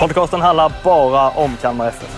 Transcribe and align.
Podcasten 0.00 0.40
handlar 0.40 0.72
bara 0.84 1.30
om 1.30 1.56
Kalmar 1.56 1.88
FF. 1.88 2.16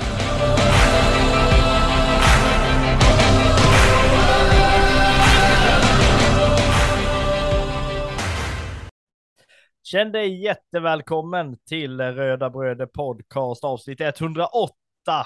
Känn 9.82 10.12
dig 10.12 10.44
jättevälkommen 10.44 11.56
till 11.68 12.00
Röda 12.00 12.50
Bröder 12.50 12.86
Podcast 12.86 13.64
avsnitt 13.64 14.00
108 14.00 14.72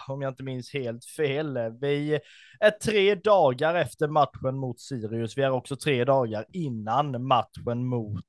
om 0.09 0.23
jag 0.23 0.31
inte 0.31 0.43
minns 0.43 0.73
helt 0.73 1.05
fel. 1.05 1.59
Vi 1.81 2.21
är 2.61 2.71
tre 2.71 3.15
dagar 3.15 3.75
efter 3.75 4.09
matchen 4.09 4.57
mot 4.57 4.81
Sirius. 4.81 5.39
Vi 5.39 5.43
är 5.43 5.51
också 5.51 5.77
tre 5.77 6.05
dagar 6.05 6.45
innan 6.53 7.27
matchen 7.27 7.87
mot 7.87 8.25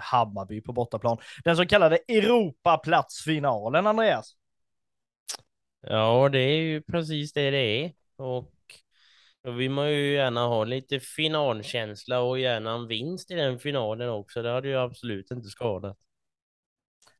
Hammarby 0.00 0.60
på 0.60 0.72
bortaplan. 0.72 1.18
Den 1.44 1.56
så 1.56 1.66
kallade 1.66 1.96
Europaplatsfinalen, 2.08 3.86
Andreas. 3.86 4.36
Ja, 5.80 6.28
det 6.28 6.38
är 6.38 6.56
ju 6.56 6.82
precis 6.82 7.32
det 7.32 7.50
det 7.50 7.84
är. 7.84 7.92
Och 8.16 8.52
då 9.44 9.50
vill 9.50 9.70
man 9.70 9.90
ju 9.90 10.12
gärna 10.14 10.46
ha 10.46 10.64
lite 10.64 11.00
finalkänsla 11.00 12.20
och 12.20 12.38
gärna 12.38 12.72
en 12.72 12.88
vinst 12.88 13.30
i 13.30 13.34
den 13.34 13.58
finalen 13.58 14.08
också. 14.08 14.42
Det 14.42 14.50
hade 14.50 14.68
ju 14.68 14.76
absolut 14.76 15.30
inte 15.30 15.48
skadat. 15.48 15.98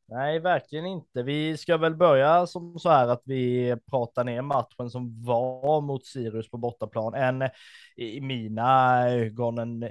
Nej, 0.07 0.39
verkligen 0.39 0.87
inte. 0.87 1.23
Vi 1.23 1.57
ska 1.57 1.77
väl 1.77 1.97
börja 1.97 2.47
som 2.47 2.79
så 2.79 2.91
här 2.91 3.09
att 3.09 3.23
vi 3.25 3.77
pratar 3.91 4.25
ner 4.25 4.43
matchen 4.43 4.91
som 4.91 5.23
var 5.25 5.81
mot 5.81 6.07
Sirius 6.07 6.51
på 6.51 6.57
bortaplan. 6.57 7.15
En 7.15 7.51
i 7.97 8.21
mina 8.21 9.09
ögon, 9.11 9.59
en, 9.59 9.89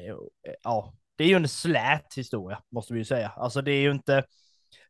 ja, 0.64 0.94
det 1.22 1.26
är 1.26 1.30
ju 1.30 1.36
en 1.36 1.48
slät 1.48 2.14
historia 2.16 2.60
måste 2.72 2.94
vi 2.94 3.00
ju 3.00 3.06
säga. 3.06 3.32
Alltså 3.36 3.62
det 3.62 3.72
är 3.72 3.82
ju 3.82 3.92
inte, 3.92 4.24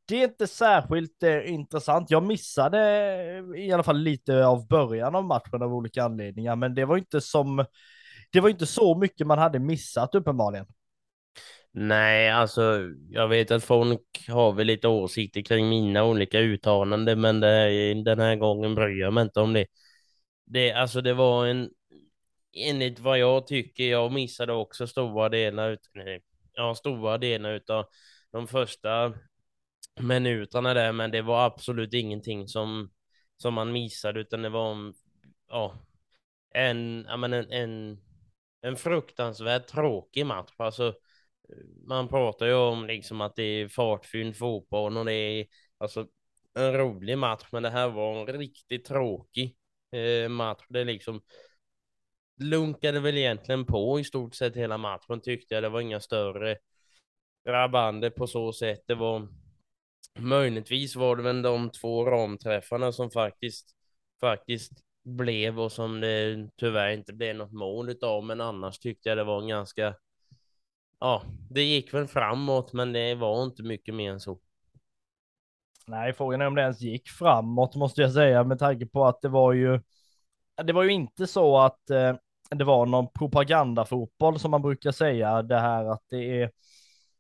det 0.06 0.16
är 0.16 0.24
inte 0.24 0.48
särskilt 0.48 1.24
eh, 1.24 1.54
intressant. 1.54 2.12
Jag 2.12 2.24
missade 2.24 2.80
eh, 3.56 3.62
i 3.62 3.72
alla 3.72 3.84
fall 3.84 4.00
lite 4.00 4.46
av 4.46 4.68
början 4.68 5.16
av 5.16 5.26
matchen 5.26 5.62
av 5.62 5.74
olika 5.74 6.04
anledningar, 6.04 6.56
men 6.56 6.76
det 6.76 6.86
var 6.86 6.98
inte 6.98 7.22
som, 7.22 7.66
det 8.32 8.40
var 8.40 8.50
inte 8.50 8.66
så 8.66 8.98
mycket 8.98 9.28
man 9.28 9.38
hade 9.38 9.60
missat 9.60 10.16
uppenbarligen. 10.16 10.66
Nej, 11.72 12.30
alltså 12.30 12.80
jag 13.10 13.28
vet 13.28 13.52
att 13.52 13.64
folk 13.64 14.26
har 14.28 14.52
väl 14.52 14.68
lite 14.68 14.88
åsikter 14.88 15.42
kring 15.42 15.70
mina 15.70 16.04
olika 16.04 16.40
uttalanden, 16.40 17.22
men 17.22 17.40
det, 17.40 17.94
den 18.04 18.20
här 18.20 18.36
gången 18.36 18.76
bryr 18.76 19.02
jag 19.02 19.14
mig 19.14 19.22
inte 19.22 19.40
om 19.40 19.54
det. 19.54 19.66
Det, 20.46 20.72
alltså 20.72 21.02
det 21.02 21.14
var 21.14 21.46
en, 21.46 21.70
enligt 22.54 23.00
vad 23.00 23.20
jag 23.20 23.48
tycker, 23.48 23.84
jag 23.84 24.12
missade 24.12 24.54
också 24.54 24.88
stora 24.88 25.30
delar 25.30 25.72
ut, 25.72 25.90
ja, 26.54 26.76
stora 26.76 27.18
delar 27.18 27.54
utav 27.54 27.86
de 28.32 28.48
första 28.48 29.14
minuterna 30.00 30.74
där, 30.74 30.92
men 30.92 31.12
det 31.12 31.22
var 31.22 31.46
absolut 31.46 31.94
ingenting 31.94 32.48
som, 32.48 32.92
som 33.38 33.54
man 33.54 33.72
missade, 33.72 34.20
utan 34.20 34.42
det 34.42 34.50
var 34.50 34.94
ja, 35.48 35.86
en, 36.54 37.06
ja, 37.10 37.18
men 37.18 37.34
en, 37.34 37.52
en, 37.52 37.98
en 38.62 38.76
fruktansvärt 38.76 39.68
tråkig 39.68 40.26
match. 40.26 40.52
Alltså, 40.58 40.94
man 41.88 42.08
pratar 42.08 42.46
ju 42.46 42.54
om 42.54 42.86
liksom 42.88 43.22
att 43.22 43.36
det 43.36 43.44
är 43.44 43.68
fartfylld 43.68 44.38
fotboll 44.38 44.98
och 44.98 45.06
det 45.06 45.14
är 45.14 45.46
alltså 45.78 46.08
en 46.54 46.74
rolig 46.74 47.18
match, 47.18 47.48
men 47.52 47.64
det 47.64 47.70
här 47.70 47.90
var 47.90 48.20
en 48.20 48.28
riktigt 48.40 48.86
tråkig 48.86 49.56
eh, 49.92 50.30
match. 50.30 50.66
Det 50.70 50.84
liksom 50.84 51.22
lunkade 52.42 53.00
väl 53.00 53.18
egentligen 53.18 53.66
på 53.66 54.00
i 54.00 54.04
stort 54.04 54.36
sett 54.36 54.56
hela 54.56 54.78
matchen 54.78 55.22
tyckte 55.22 55.54
jag. 55.54 55.64
Det 55.64 55.70
var 55.70 55.82
inga 55.82 56.00
större 56.00 56.58
rabander 57.48 58.10
på 58.10 58.28
så 58.28 58.54
sätt. 58.54 58.84
Det 58.88 58.96
var 58.96 59.28
möjligtvis 60.20 60.96
var 60.96 61.16
det 61.16 61.24
väl 61.24 61.42
de 61.42 61.70
två 61.70 62.06
ramträffarna 62.06 62.92
som 62.92 63.12
faktiskt 63.12 63.76
faktiskt 64.22 64.72
blev 65.04 65.60
och 65.60 65.72
som 65.72 66.02
det 66.02 66.50
tyvärr 66.58 66.90
inte 66.90 67.14
blev 67.14 67.36
något 67.36 67.52
mål 67.52 67.90
utav. 67.90 68.24
Men 68.24 68.42
annars 68.42 68.80
tyckte 68.80 69.10
jag 69.10 69.18
det 69.18 69.24
var 69.24 69.42
en 69.42 69.48
ganska 69.48 69.96
ja, 71.02 71.24
det 71.50 71.64
gick 71.64 71.94
väl 71.94 72.08
framåt, 72.08 72.74
men 72.74 72.94
det 72.94 73.16
var 73.16 73.44
inte 73.44 73.64
mycket 73.64 73.96
mer 73.96 74.12
än 74.12 74.20
så. 74.20 74.40
Nej, 75.88 76.14
frågan 76.14 76.42
är 76.42 76.48
om 76.48 76.56
det 76.56 76.62
ens 76.62 76.82
gick 76.82 77.10
framåt 77.10 77.76
måste 77.76 78.02
jag 78.02 78.12
säga 78.12 78.44
med 78.44 78.60
tanke 78.60 78.86
på 78.86 79.06
att 79.06 79.22
det 79.22 79.30
var 79.30 79.54
ju. 79.54 79.80
Det 80.64 80.74
var 80.74 80.84
ju 80.84 80.92
inte 80.92 81.28
så 81.28 81.58
att 81.58 81.90
eh, 81.90 82.16
det 82.56 82.64
var 82.64 82.86
någon 82.86 83.08
propagandafotboll 83.12 84.40
som 84.40 84.52
man 84.52 84.62
brukar 84.62 84.92
säga 84.92 85.42
det 85.42 85.60
här 85.60 85.86
att 85.86 86.04
det 86.10 86.42
är. 86.42 86.52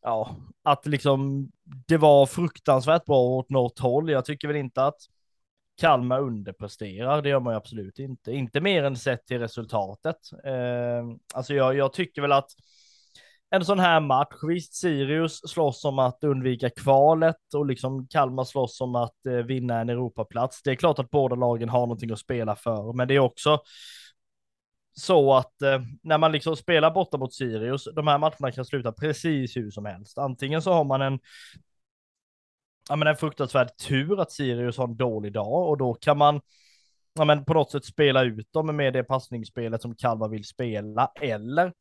Ja, 0.01 0.35
att 0.63 0.85
liksom 0.85 1.51
det 1.87 1.97
var 1.97 2.25
fruktansvärt 2.25 3.05
bra 3.05 3.19
åt 3.19 3.49
något 3.49 3.79
håll. 3.79 4.09
Jag 4.09 4.25
tycker 4.25 4.47
väl 4.47 4.57
inte 4.57 4.85
att 4.85 4.97
Kalmar 5.81 6.19
underpresterar. 6.19 7.21
Det 7.21 7.29
gör 7.29 7.39
man 7.39 7.53
ju 7.53 7.57
absolut 7.57 7.99
inte. 7.99 8.31
Inte 8.31 8.61
mer 8.61 8.83
än 8.83 8.97
sett 8.97 9.25
till 9.25 9.39
resultatet. 9.39 10.17
Eh, 10.45 11.05
alltså 11.33 11.53
jag, 11.53 11.75
jag 11.75 11.93
tycker 11.93 12.21
väl 12.21 12.31
att 12.31 12.51
en 13.55 13.65
sån 13.65 13.79
här 13.79 13.99
match. 13.99 14.35
Visst, 14.47 14.73
Sirius 14.73 15.49
slåss 15.49 15.85
om 15.85 15.99
att 15.99 16.23
undvika 16.23 16.69
kvalet 16.69 17.53
och 17.55 17.65
liksom 17.65 18.07
Kalmar 18.07 18.43
slåss 18.43 18.81
om 18.81 18.95
att 18.95 19.25
eh, 19.25 19.33
vinna 19.33 19.79
en 19.79 19.89
Europaplats. 19.89 20.63
Det 20.63 20.71
är 20.71 20.75
klart 20.75 20.99
att 20.99 21.09
båda 21.09 21.35
lagen 21.35 21.69
har 21.69 21.79
någonting 21.79 22.11
att 22.11 22.19
spela 22.19 22.55
för, 22.55 22.93
men 22.93 23.07
det 23.07 23.15
är 23.15 23.19
också 23.19 23.59
så 24.93 25.33
att 25.33 25.61
eh, 25.61 25.81
när 26.03 26.17
man 26.17 26.31
liksom 26.31 26.55
spelar 26.55 26.91
borta 26.91 27.17
mot 27.17 27.33
Sirius, 27.33 27.87
de 27.95 28.07
här 28.07 28.17
matcherna 28.17 28.51
kan 28.51 28.65
sluta 28.65 28.91
precis 28.91 29.57
hur 29.57 29.71
som 29.71 29.85
helst. 29.85 30.17
Antingen 30.17 30.61
så 30.61 30.73
har 30.73 30.83
man 30.83 31.01
en 31.01 31.19
ja, 32.89 32.95
men 32.95 33.07
en 33.07 33.15
fruktansvärd 33.15 33.77
tur 33.87 34.21
att 34.21 34.31
Sirius 34.31 34.77
har 34.77 34.87
en 34.87 34.97
dålig 34.97 35.33
dag 35.33 35.69
och 35.69 35.77
då 35.77 35.93
kan 35.93 36.17
man 36.17 36.41
ja, 37.13 37.25
men 37.25 37.45
på 37.45 37.53
något 37.53 37.71
sätt 37.71 37.85
spela 37.85 38.23
ut 38.23 38.53
dem 38.53 38.75
med 38.75 38.93
det 38.93 39.03
passningsspelet 39.03 39.81
som 39.81 39.95
Kalmar 39.95 40.29
vill 40.29 40.45
spela 40.45 41.11
eller 41.21 41.73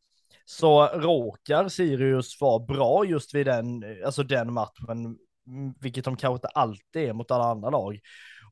så 0.45 0.87
råkar 0.87 1.69
Sirius 1.69 2.41
vara 2.41 2.59
bra 2.59 3.05
just 3.05 3.35
vid 3.35 3.47
den, 3.47 3.85
alltså 4.05 4.23
den 4.23 4.53
matchen, 4.53 5.17
mm, 5.47 5.75
vilket 5.81 6.05
de 6.05 6.17
kanske 6.17 6.35
inte 6.35 6.49
alltid 6.49 7.03
är 7.09 7.13
mot 7.13 7.31
alla 7.31 7.45
andra 7.45 7.71
lag. 7.71 8.01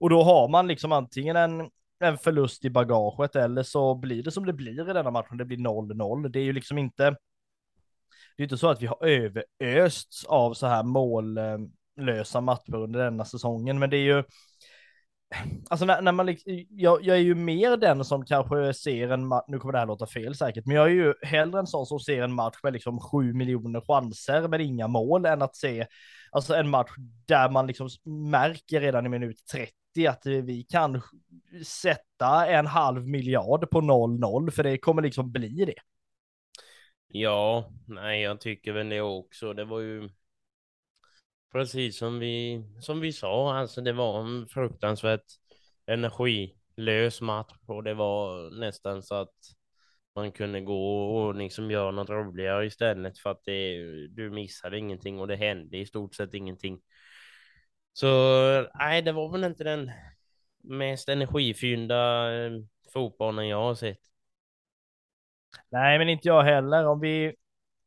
Och 0.01 0.11
då 0.11 0.23
har 0.23 0.49
man 0.49 0.67
liksom 0.67 0.93
antingen 0.93 1.37
en, 1.37 1.71
en 2.01 2.19
förlust 2.19 2.65
i 2.65 2.71
bagaget 2.71 3.37
eller 3.37 3.63
så 3.63 3.95
blir 3.95 4.23
det 4.23 4.31
som 4.31 4.47
det 4.47 4.53
blir 4.53 4.91
i 4.91 4.93
denna 4.93 5.11
matchen, 5.11 5.37
det 5.37 5.45
blir 5.45 5.59
0-0. 5.59 6.29
Det 6.29 6.39
är 6.39 6.45
ju 6.45 6.53
liksom 6.53 6.79
inte, 6.79 7.11
det 8.37 8.43
är 8.43 8.45
inte 8.45 8.59
så 8.59 8.69
att 8.69 8.83
vi 8.83 8.87
har 8.87 9.07
överösts 9.07 10.25
av 10.25 10.55
så 10.55 10.67
här 10.67 10.83
mållösa 10.83 12.41
matcher 12.41 12.75
under 12.75 13.05
denna 13.05 13.25
säsongen, 13.25 13.79
men 13.79 13.91
det 13.91 13.97
är 13.97 14.17
ju, 14.17 14.25
Alltså 15.71 15.87
när, 15.87 16.03
när 16.03 16.13
man 16.13 16.27
liksom, 16.27 16.65
jag, 16.71 17.05
jag, 17.05 17.17
är 17.17 17.21
ju 17.21 17.35
mer 17.35 17.77
den 17.77 18.05
som 18.05 18.25
kanske 18.25 18.75
ser 18.75 19.09
en 19.09 19.27
match, 19.27 19.45
nu 19.49 19.59
kommer 19.59 19.73
det 19.73 19.79
här 19.79 19.87
låta 19.87 20.07
fel 20.07 20.35
säkert, 20.35 20.67
men 20.67 20.77
jag 20.77 20.87
är 20.87 20.91
ju 20.91 21.15
hellre 21.23 21.59
en 21.59 21.67
sån 21.67 21.87
som 21.87 22.01
ser 22.01 22.23
en 22.23 22.33
match 22.33 22.57
med 22.63 22.73
liksom 22.73 23.01
sju 23.01 23.33
miljoner 23.33 23.81
chanser 23.81 24.49
men 24.49 24.61
inga 24.61 24.89
mål 24.89 25.27
än 25.27 25.43
att 25.43 25.57
se 25.57 25.87
alltså 26.31 26.55
en 26.55 26.69
match 26.69 26.91
där 27.27 27.51
man 27.51 27.67
liksom 27.67 27.89
märker 28.31 28.81
redan 28.81 29.07
i 29.07 29.09
minut 29.09 29.47
30 29.53 29.73
att 30.07 30.27
vi 30.27 30.63
kan 30.63 31.03
sätta 31.65 32.47
en 32.47 32.67
halv 32.67 33.07
miljard 33.07 33.71
på 33.71 33.81
0-0 33.81 34.51
för 34.51 34.63
det 34.63 34.79
kommer 34.79 35.03
liksom 35.03 35.33
bli 35.33 35.65
det. 35.65 35.75
Ja, 37.09 37.73
nej, 37.87 38.23
jag 38.23 38.41
tycker 38.41 38.73
väl 38.73 38.89
det 38.89 39.01
också. 39.01 39.53
Det 39.53 39.65
var 39.65 39.81
ju 39.81 40.09
precis 41.53 41.99
som 41.99 42.19
vi, 42.19 42.65
som 42.81 43.01
vi 43.01 43.13
sa, 43.13 43.55
alltså 43.55 43.81
det 43.81 43.93
var 43.93 44.21
en 44.21 44.47
fruktansvärt 44.49 45.25
energilös 45.87 47.21
match 47.21 47.55
och 47.67 47.85
det 47.85 47.95
var 47.95 48.51
nästan 48.51 49.03
så 49.03 49.15
att 49.15 49.35
man 50.15 50.33
kunde 50.33 50.61
gå 50.61 51.07
och 51.17 51.35
liksom 51.35 51.71
göra 51.71 51.91
något 51.91 52.11
roligare 52.11 52.67
istället 52.67 53.19
för 53.19 53.31
att 53.31 53.45
det, 53.45 53.77
du 54.09 54.31
missade 54.31 54.79
ingenting 54.79 55.21
och 55.21 55.29
det 55.29 55.37
hände 55.37 55.77
i 55.79 55.87
stort 55.87 56.15
sett 56.15 56.35
ingenting. 56.35 56.81
Så 58.01 58.07
nej, 58.75 59.03
det 59.03 59.13
var 59.13 59.29
väl 59.29 59.45
inte 59.45 59.65
den 59.65 59.91
mest 60.63 61.09
energifyllda 61.09 62.33
eh, 62.35 62.53
fotbollen 62.93 63.49
jag 63.49 63.63
har 63.63 63.75
sett. 63.75 63.99
Nej, 65.71 65.99
men 65.99 66.09
inte 66.09 66.29
jag 66.29 66.43
heller. 66.43 66.87
Om 66.87 67.01
vi 67.01 67.35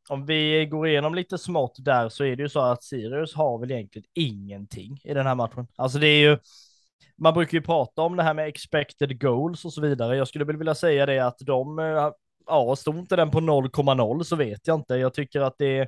om 0.10 0.26
vi 0.26 0.66
går 0.66 0.88
igenom 0.88 1.16
lite 1.16 1.38
smått 1.38 1.76
där 1.80 2.10
så 2.10 2.24
är 2.24 2.36
det 2.36 2.44
ju 2.44 2.50
så 2.50 2.60
att 2.60 2.84
Sirius 2.84 3.36
har 3.36 3.60
väl 3.60 3.72
egentligen 3.72 4.08
ingenting 4.14 5.00
i 5.04 5.14
den 5.14 5.28
här 5.28 5.36
matchen. 5.36 5.68
Alltså 5.76 6.00
det 6.00 6.08
är 6.08 6.30
ju, 6.30 6.38
man 7.16 7.34
brukar 7.34 7.58
ju 7.58 7.62
prata 7.62 8.02
om 8.02 8.16
det 8.16 8.24
här 8.24 8.34
med 8.34 8.48
expected 8.48 9.22
goals 9.22 9.66
och 9.66 9.74
så 9.74 9.82
vidare. 9.82 10.18
Jag 10.18 10.28
skulle 10.28 10.46
väl 10.46 10.58
vilja 10.58 10.76
säga 10.76 11.06
det 11.06 11.20
att 11.20 11.40
de, 11.40 11.80
eh, 11.80 12.12
ja, 12.48 12.76
stod 12.76 12.98
inte 12.98 13.16
den 13.16 13.32
på 13.32 13.40
0,0 13.40 14.24
så 14.24 14.36
vet 14.36 14.68
jag 14.68 14.80
inte. 14.80 14.96
Jag 14.96 15.14
tycker 15.14 15.42
att 15.42 15.56
det 15.58 15.78
är, 15.78 15.88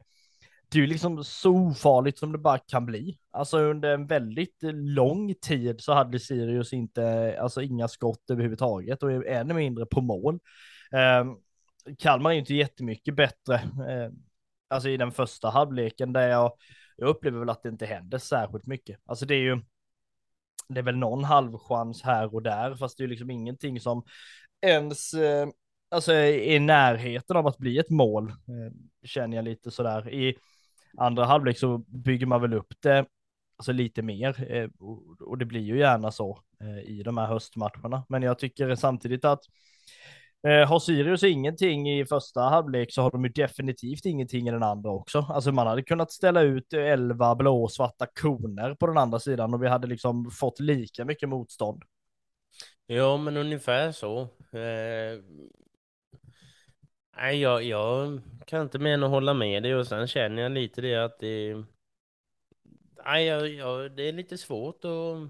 det 0.74 0.80
är 0.80 0.82
ju 0.82 0.88
liksom 0.88 1.24
så 1.24 1.52
ofarligt 1.52 2.18
som 2.18 2.32
det 2.32 2.38
bara 2.38 2.58
kan 2.58 2.86
bli. 2.86 3.18
Alltså 3.32 3.60
under 3.60 3.94
en 3.94 4.08
väldigt 4.08 4.58
lång 4.74 5.36
tid 5.36 5.82
så 5.82 5.94
hade 5.94 6.20
Sirius 6.20 6.74
inte, 6.74 7.38
alltså 7.42 7.62
inga 7.62 7.88
skott 7.88 8.30
överhuvudtaget 8.30 9.04
och 9.04 9.26
ännu 9.28 9.54
mindre 9.54 9.86
på 9.86 10.02
mål. 10.02 10.40
Eh, 10.92 11.26
Kalmar 12.00 12.30
är 12.30 12.34
ju 12.34 12.40
inte 12.40 12.54
jättemycket 12.54 13.16
bättre, 13.16 13.56
eh, 13.56 14.12
alltså 14.68 14.90
i 14.90 14.98
den 14.98 15.12
första 15.12 15.50
halvleken 15.50 16.14
där 16.14 16.28
jag, 16.28 16.52
jag 16.98 17.10
upplever 17.10 17.40
väl 17.40 17.50
att 17.50 17.64
det 17.64 17.70
inte 17.70 17.86
händer 17.86 18.18
särskilt 18.18 18.66
mycket. 18.66 19.00
Alltså 19.06 19.26
det 19.26 19.36
är 19.36 19.42
ju, 19.42 19.62
det 20.70 20.80
är 20.80 20.84
väl 20.84 20.98
någon 20.98 21.24
halvchans 21.24 22.04
här 22.04 22.36
och 22.36 22.44
där, 22.44 22.76
fast 22.76 22.98
det 22.98 23.04
är 23.04 23.08
liksom 23.08 23.30
ingenting 23.32 23.80
som 23.80 24.04
ens, 24.62 25.14
eh, 25.14 25.48
alltså 25.90 26.14
i 26.14 26.60
närheten 26.60 27.38
av 27.38 27.48
att 27.48 27.58
bli 27.58 27.78
ett 27.78 27.90
mål, 27.90 28.30
eh, 28.30 28.74
känner 29.04 29.38
jag 29.38 29.46
lite 29.46 29.72
sådär. 29.72 30.14
I 30.14 30.38
andra 30.98 31.26
halvlek 31.26 31.58
så 31.58 31.78
bygger 31.78 32.26
man 32.26 32.42
väl 32.42 32.54
upp 32.54 32.74
det, 32.80 33.06
alltså 33.58 33.72
lite 33.72 34.02
mer, 34.02 34.52
eh, 34.54 34.70
och 35.20 35.38
det 35.38 35.46
blir 35.46 35.62
ju 35.62 35.80
gärna 35.80 36.12
så 36.12 36.40
eh, 36.62 36.80
i 36.92 37.04
de 37.04 37.18
här 37.18 37.28
höstmatcherna. 37.28 38.06
Men 38.10 38.24
jag 38.24 38.40
tycker 38.40 38.76
samtidigt 38.76 39.26
att 39.26 39.44
Eh, 40.48 40.68
har 40.68 40.80
Sirius 40.80 41.24
ingenting 41.24 41.92
i 41.92 42.06
första 42.06 42.42
halvlek 42.42 42.94
så 42.94 43.02
har 43.02 43.12
de 43.12 43.24
ju 43.24 43.30
definitivt 43.30 44.06
ingenting 44.06 44.48
i 44.48 44.52
den 44.52 44.64
andra 44.64 44.92
också. 44.92 45.20
Alltså 45.30 45.52
man 45.52 45.68
hade 45.68 45.84
kunnat 45.84 46.12
ställa 46.12 46.42
ut 46.42 46.74
elva 46.74 47.36
blåsvarta 47.36 48.08
koner 48.22 48.76
på 48.76 48.88
den 48.88 48.98
andra 48.98 49.20
sidan 49.20 49.54
och 49.54 49.64
vi 49.64 49.68
hade 49.68 49.88
liksom 49.88 50.32
fått 50.32 50.60
lika 50.60 51.06
mycket 51.06 51.30
motstånd. 51.30 51.84
Ja, 52.86 53.18
men 53.18 53.38
ungefär 53.38 53.92
så. 53.92 54.22
Eh, 54.52 55.20
Nej, 57.16 57.42
jag, 57.42 57.64
jag 57.64 58.22
kan 58.46 58.62
inte 58.62 58.80
mer 58.80 58.94
än 58.94 59.04
att 59.04 59.10
hålla 59.10 59.34
med 59.34 59.64
dig 59.64 59.76
och 59.76 59.88
sen 59.88 60.08
känner 60.08 60.42
jag 60.42 60.52
lite 60.52 60.82
det 60.82 60.96
att 60.96 61.20
det... 61.20 61.64
Nej, 63.06 63.26
jag, 63.26 63.50
jag, 63.50 63.92
det 63.92 64.04
är 64.04 64.14
lite 64.14 64.38
svårt 64.38 64.86
att, 64.86 65.30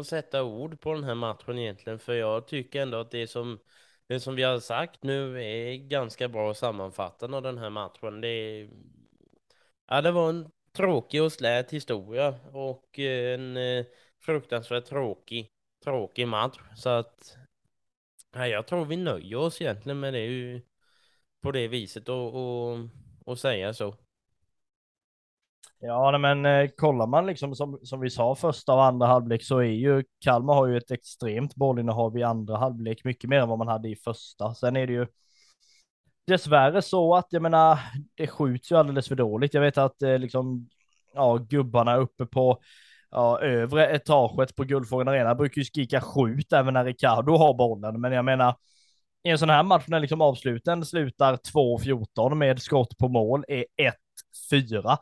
att 0.00 0.06
sätta 0.06 0.42
ord 0.44 0.80
på 0.80 0.94
den 0.94 1.04
här 1.04 1.14
matchen 1.14 1.58
egentligen, 1.58 1.98
för 1.98 2.14
jag 2.14 2.46
tycker 2.46 2.82
ändå 2.82 3.00
att 3.00 3.10
det 3.10 3.26
som 3.26 3.58
det 4.06 4.20
som 4.20 4.34
vi 4.34 4.42
har 4.42 4.60
sagt 4.60 5.02
nu 5.02 5.42
är 5.42 5.76
ganska 5.76 6.28
bra 6.28 6.54
sammanfattande 6.54 7.36
av 7.36 7.42
den 7.42 7.58
här 7.58 7.70
matchen. 7.70 8.20
Det, 8.20 8.68
ja, 9.86 10.00
det 10.02 10.10
var 10.10 10.28
en 10.28 10.50
tråkig 10.72 11.22
och 11.22 11.32
slät 11.32 11.72
historia 11.72 12.34
och 12.52 12.98
eh, 12.98 13.34
en 13.34 13.56
eh, 13.56 13.84
fruktansvärt 14.20 14.84
tråkig, 14.84 15.50
tråkig 15.84 16.28
match. 16.28 16.58
Så 16.76 16.88
att 16.88 17.36
ja, 18.32 18.46
jag 18.46 18.66
tror 18.66 18.84
vi 18.84 18.96
nöjer 18.96 19.36
oss 19.38 19.60
egentligen 19.60 20.00
med 20.00 20.14
det 20.14 20.26
på 21.48 21.52
det 21.52 21.68
viset 21.68 22.08
och, 22.08 22.34
och, 22.34 22.78
och 23.24 23.38
säga 23.38 23.74
så. 23.74 23.94
Ja, 25.80 26.18
men 26.18 26.46
eh, 26.46 26.68
kollar 26.76 27.06
man 27.06 27.26
liksom 27.26 27.54
som, 27.54 27.78
som 27.82 28.00
vi 28.00 28.10
sa 28.10 28.34
första 28.34 28.74
och 28.74 28.84
andra 28.84 29.06
halvlek 29.06 29.42
så 29.42 29.58
är 29.58 29.64
ju 29.64 30.04
Kalmar 30.20 30.54
har 30.54 30.66
ju 30.66 30.76
ett 30.76 30.90
extremt 30.90 31.54
bollinnehav 31.54 32.18
i 32.18 32.22
andra 32.22 32.56
halvlek, 32.56 33.04
mycket 33.04 33.30
mer 33.30 33.40
än 33.40 33.48
vad 33.48 33.58
man 33.58 33.68
hade 33.68 33.88
i 33.88 33.96
första. 33.96 34.54
Sen 34.54 34.76
är 34.76 34.86
det 34.86 34.92
ju 34.92 35.06
dessvärre 36.26 36.82
så 36.82 37.14
att 37.14 37.26
jag 37.30 37.42
menar, 37.42 37.78
det 38.14 38.26
skjuts 38.26 38.72
ju 38.72 38.76
alldeles 38.76 39.08
för 39.08 39.16
dåligt. 39.16 39.54
Jag 39.54 39.60
vet 39.60 39.78
att 39.78 40.02
eh, 40.02 40.18
liksom, 40.18 40.68
ja, 41.14 41.36
gubbarna 41.36 41.96
uppe 41.96 42.26
på 42.26 42.58
ja, 43.10 43.40
övre 43.40 43.86
etaget 43.86 44.56
på 44.56 44.64
Guldfågeln 44.64 45.08
Arena 45.08 45.34
brukar 45.34 45.58
ju 45.58 45.64
skrika 45.64 46.00
skjut 46.00 46.52
även 46.52 46.74
när 46.74 46.84
Ricardo 46.84 47.36
har 47.36 47.54
bollen, 47.54 48.00
men 48.00 48.12
jag 48.12 48.24
menar 48.24 48.54
i 49.28 49.30
en 49.30 49.38
sån 49.38 49.50
här 49.50 49.62
match 49.62 49.84
när 49.86 50.00
liksom 50.00 50.20
avsluten 50.20 50.84
slutar 50.84 51.36
2-14 51.36 52.34
med 52.34 52.62
skott 52.62 52.98
på 52.98 53.08
mål 53.08 53.44
är 53.48 53.64
1-4 54.52 54.98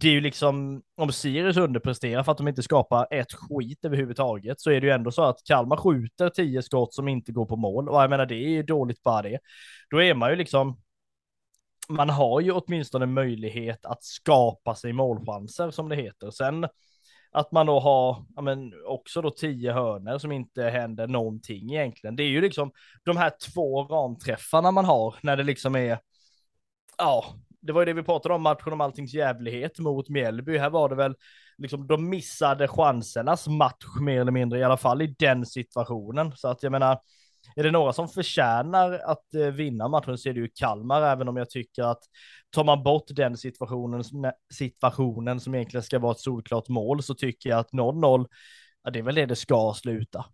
det 0.00 0.08
är 0.08 0.12
ju 0.12 0.20
liksom, 0.20 0.82
om 0.96 1.12
Sirius 1.12 1.56
underpresterar 1.56 2.22
för 2.22 2.32
att 2.32 2.38
de 2.38 2.48
inte 2.48 2.62
skapar 2.62 3.06
ett 3.10 3.32
skit 3.32 3.84
överhuvudtaget, 3.84 4.60
så 4.60 4.70
är 4.70 4.80
det 4.80 4.86
ju 4.86 4.92
ändå 4.92 5.10
så 5.10 5.22
att 5.22 5.44
Kalmar 5.44 5.76
skjuter 5.76 6.28
tio 6.28 6.62
skott 6.62 6.94
som 6.94 7.08
inte 7.08 7.32
går 7.32 7.46
på 7.46 7.56
mål. 7.56 7.88
Och 7.88 8.02
jag 8.02 8.10
menar, 8.10 8.26
det 8.26 8.34
är 8.34 8.48
ju 8.48 8.62
dåligt 8.62 9.02
bara 9.02 9.22
det. 9.22 9.38
Då 9.90 10.02
är 10.02 10.14
man 10.14 10.30
ju 10.30 10.36
liksom, 10.36 10.80
man 11.88 12.10
har 12.10 12.40
ju 12.40 12.52
åtminstone 12.52 13.06
möjlighet 13.06 13.86
att 13.86 14.04
skapa 14.04 14.74
sig 14.74 14.92
målchanser 14.92 15.70
som 15.70 15.88
det 15.88 15.96
heter. 15.96 16.30
Sen 16.30 16.68
att 17.32 17.52
man 17.52 17.66
då 17.66 17.80
har, 17.80 18.24
ja 18.36 18.42
men 18.42 18.72
också 18.86 19.22
då 19.22 19.30
tio 19.30 19.72
hörner 19.72 20.18
som 20.18 20.32
inte 20.32 20.62
händer 20.62 21.06
någonting 21.06 21.74
egentligen. 21.74 22.16
Det 22.16 22.22
är 22.22 22.28
ju 22.28 22.40
liksom 22.40 22.72
de 23.02 23.16
här 23.16 23.32
två 23.52 23.84
ramträffarna 23.84 24.70
man 24.70 24.84
har 24.84 25.14
när 25.22 25.36
det 25.36 25.42
liksom 25.42 25.76
är, 25.76 25.98
ja, 26.98 27.24
det 27.60 27.72
var 27.72 27.80
ju 27.80 27.84
det 27.84 27.92
vi 27.92 28.02
pratade 28.02 28.34
om, 28.34 28.42
matchen 28.42 28.72
om 28.72 28.80
alltings 28.80 29.14
jävlighet 29.14 29.78
mot 29.78 30.08
Mjällby. 30.08 30.58
Här 30.58 30.70
var 30.70 30.88
det 30.88 30.94
väl 30.94 31.14
liksom 31.58 31.86
de 31.86 32.08
missade 32.08 32.68
chansernas 32.68 33.48
match 33.48 33.84
mer 34.00 34.20
eller 34.20 34.32
mindre, 34.32 34.58
i 34.58 34.64
alla 34.64 34.76
fall 34.76 35.02
i 35.02 35.14
den 35.18 35.46
situationen. 35.46 36.32
Så 36.36 36.48
att 36.48 36.62
jag 36.62 36.72
menar, 36.72 36.98
är 37.56 37.62
det 37.62 37.70
några 37.70 37.92
som 37.92 38.08
förtjänar 38.08 38.92
att 38.92 39.34
eh, 39.34 39.46
vinna 39.46 39.88
matchen 39.88 40.18
så 40.18 40.28
är 40.28 40.32
det 40.32 40.40
ju 40.40 40.48
Kalmar, 40.54 41.02
även 41.02 41.28
om 41.28 41.36
jag 41.36 41.50
tycker 41.50 41.82
att 41.82 42.02
tar 42.50 42.64
man 42.64 42.82
bort 42.82 43.04
den 43.08 43.36
situationen, 43.36 44.04
situationen 44.54 45.40
som 45.40 45.54
egentligen 45.54 45.84
ska 45.84 45.98
vara 45.98 46.12
ett 46.12 46.20
solklart 46.20 46.68
mål 46.68 47.02
så 47.02 47.14
tycker 47.14 47.50
jag 47.50 47.58
att 47.58 47.72
0-0, 47.72 48.26
ja, 48.82 48.90
det 48.90 48.98
är 48.98 49.02
väl 49.02 49.14
det 49.14 49.26
det 49.26 49.36
ska 49.36 49.74
sluta. 49.76 50.24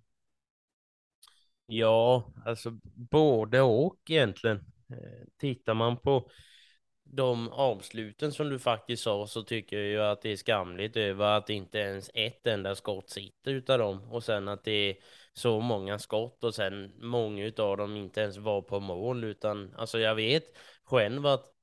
Ja, 1.67 2.33
alltså 2.47 2.71
både 3.11 3.61
och 3.61 3.99
egentligen. 4.09 4.57
Eh, 4.91 5.27
tittar 5.39 5.75
man 5.75 5.97
på 5.97 6.31
de 7.05 7.49
avsluten 7.49 8.33
som 8.33 8.49
du 8.49 8.59
faktiskt 8.59 9.03
sa 9.03 9.27
så 9.27 9.43
tycker 9.43 9.77
jag 9.77 9.87
ju 9.87 10.01
att 10.01 10.23
det 10.23 10.33
är 10.33 10.37
skamligt 10.37 10.97
över 10.97 11.25
att 11.25 11.51
inte 11.51 11.79
ens 11.79 12.11
ett 12.15 12.47
enda 12.47 12.75
skott 12.75 13.11
sitter 13.11 13.51
utav 13.51 13.79
dem 13.79 14.03
och 14.13 14.25
sen 14.25 14.49
att 14.49 14.65
det 14.65 14.71
är 14.73 14.97
så 15.39 15.61
många 15.61 15.99
skott 15.99 16.45
och 16.45 16.55
sen 16.55 16.93
många 17.01 17.45
utav 17.45 17.77
dem 17.77 17.97
inte 17.97 18.21
ens 18.21 18.37
var 18.37 18.63
på 18.63 18.81
mål 18.81 19.25
utan 19.25 19.75
alltså 19.79 19.99
jag 19.99 20.15
vet 20.15 20.45
själv 20.85 21.27
att 21.27 21.55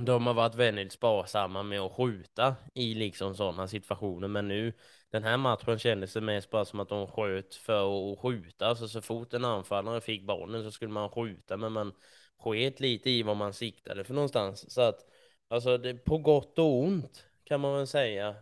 de 0.00 0.26
har 0.26 0.34
varit 0.34 0.54
väldigt 0.54 0.92
sparsamma 0.92 1.62
med 1.62 1.80
att 1.80 1.92
skjuta 1.92 2.56
i 2.74 2.94
liksom 2.94 3.34
sådana 3.34 3.68
situationer 3.68 4.28
men 4.28 4.48
nu 4.48 4.72
den 5.10 5.24
här 5.24 5.36
matchen 5.36 5.78
kändes 5.78 6.12
det 6.12 6.20
mest 6.20 6.50
bara 6.50 6.64
som 6.64 6.80
att 6.80 6.88
de 6.88 7.06
sköt 7.06 7.54
för 7.54 8.12
att 8.12 8.18
skjuta 8.18 8.66
alltså 8.66 8.88
så 8.88 9.00
fort 9.00 9.34
en 9.34 9.44
anfallare 9.44 10.00
fick 10.00 10.26
bollen 10.26 10.64
så 10.64 10.70
skulle 10.70 10.92
man 10.92 11.10
skjuta 11.10 11.56
men 11.56 11.72
man 11.72 11.92
sket 12.38 12.80
lite 12.80 13.10
i 13.10 13.22
vad 13.22 13.36
man 13.36 13.52
siktade 13.52 14.04
för 14.04 14.14
någonstans. 14.14 14.70
Så 14.70 14.80
att 14.80 15.06
alltså 15.48 15.78
det, 15.78 15.94
på 15.94 16.18
gott 16.18 16.58
och 16.58 16.82
ont 16.82 17.26
kan 17.44 17.60
man 17.60 17.76
väl 17.76 17.86
säga. 17.86 18.28
Eh, 18.28 18.34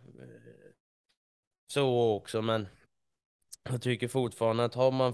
så 1.67 2.11
också, 2.15 2.41
men 2.41 2.67
jag 3.69 3.81
tycker 3.81 4.07
fortfarande 4.07 4.65
att 4.65 4.75
har 4.75 4.91
man 4.91 5.13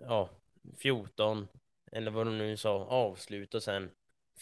ja, 0.00 0.28
14 0.76 1.48
eller 1.92 2.10
vad 2.10 2.26
du 2.26 2.30
nu 2.32 2.56
sa 2.56 2.84
avslut 2.84 3.54
och 3.54 3.62
sen 3.62 3.90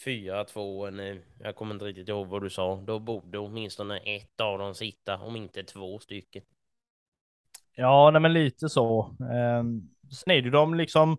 4-2 0.05 0.87
eller 0.87 1.21
jag 1.39 1.55
kommer 1.55 1.73
inte 1.73 1.85
riktigt 1.85 2.09
ihåg 2.09 2.27
vad 2.27 2.43
du 2.43 2.49
sa. 2.49 2.75
Då 2.75 2.99
borde 2.99 3.37
åtminstone 3.37 3.97
ett 3.97 4.41
av 4.41 4.59
dem 4.59 4.75
sitta, 4.75 5.17
om 5.17 5.35
inte 5.35 5.63
två 5.63 5.99
stycken. 5.99 6.43
Ja, 7.75 8.11
nej 8.11 8.21
men 8.21 8.33
lite 8.33 8.69
så. 8.69 9.15
Ehm, 9.33 9.89
Sen 10.11 10.31
är 10.31 10.41
det 10.41 10.45
ju 10.45 10.51
de 10.51 10.73
liksom, 10.73 11.17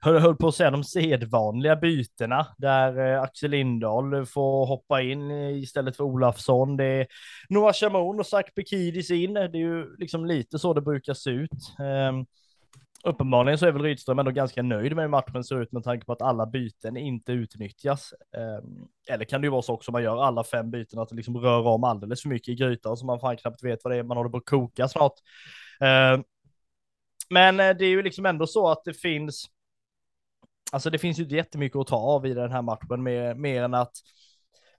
höll, 0.00 0.18
höll 0.18 0.36
på 0.36 0.48
att 0.48 0.54
säga 0.54 0.70
de 0.70 0.84
sedvanliga 0.84 1.76
bytena 1.76 2.46
där 2.58 3.14
eh, 3.14 3.22
Axel 3.22 3.50
Lindahl 3.50 4.26
får 4.26 4.66
hoppa 4.66 5.02
in 5.02 5.30
istället 5.30 5.96
för 5.96 6.04
Olafsson. 6.04 6.76
Det 6.76 6.84
är 6.84 7.06
Noah 7.48 7.72
Chamon 7.72 8.20
och 8.20 8.26
Zach 8.26 8.54
Bekidis 8.56 9.10
in. 9.10 9.34
Det 9.34 9.40
är 9.40 9.56
ju 9.56 9.96
liksom 9.96 10.26
lite 10.26 10.58
så 10.58 10.74
det 10.74 10.80
brukar 10.80 11.14
se 11.14 11.30
ut. 11.30 11.50
Ehm, 11.78 12.26
uppenbarligen 13.04 13.58
så 13.58 13.66
är 13.66 13.72
väl 13.72 13.82
Rydström 13.82 14.18
ändå 14.18 14.30
ganska 14.30 14.62
nöjd 14.62 14.96
med 14.96 15.02
hur 15.02 15.10
matchen 15.10 15.44
ser 15.44 15.62
ut 15.62 15.72
med 15.72 15.84
tanke 15.84 16.06
på 16.06 16.12
att 16.12 16.22
alla 16.22 16.46
byten 16.46 16.96
inte 16.96 17.32
utnyttjas. 17.32 18.14
Ehm, 18.36 18.88
eller 19.08 19.24
kan 19.24 19.40
det 19.40 19.46
ju 19.46 19.50
vara 19.50 19.62
så 19.62 19.72
också 19.72 19.92
man 19.92 20.02
gör 20.02 20.22
alla 20.22 20.44
fem 20.44 20.70
byten 20.70 20.98
att 20.98 21.08
det 21.08 21.16
liksom 21.16 21.36
rör 21.36 21.66
om 21.66 21.84
alldeles 21.84 22.22
för 22.22 22.28
mycket 22.28 22.48
i 22.48 22.54
grytan 22.54 22.96
så 22.96 23.06
man 23.06 23.20
fan 23.20 23.36
knappt 23.36 23.64
vet 23.64 23.84
vad 23.84 23.92
det 23.92 23.98
är 23.98 24.02
man 24.02 24.16
håller 24.16 24.30
på 24.30 24.36
att 24.36 24.44
koka 24.44 24.88
snart. 24.88 25.14
Ehm, 25.80 26.24
men 27.34 27.60
eh, 27.60 27.76
det 27.76 27.84
är 27.84 27.88
ju 27.88 28.02
liksom 28.02 28.26
ändå 28.26 28.46
så 28.46 28.68
att 28.68 28.84
det 28.84 28.94
finns, 28.94 29.46
alltså 30.72 30.90
det 30.90 30.98
finns 30.98 31.18
ju 31.18 31.22
inte 31.22 31.34
jättemycket 31.34 31.76
att 31.76 31.86
ta 31.86 31.96
av 31.96 32.26
i 32.26 32.34
den 32.34 32.52
här 32.52 32.62
matchen 32.62 33.02
mer, 33.02 33.34
mer 33.34 33.62
än 33.62 33.74
att 33.74 33.92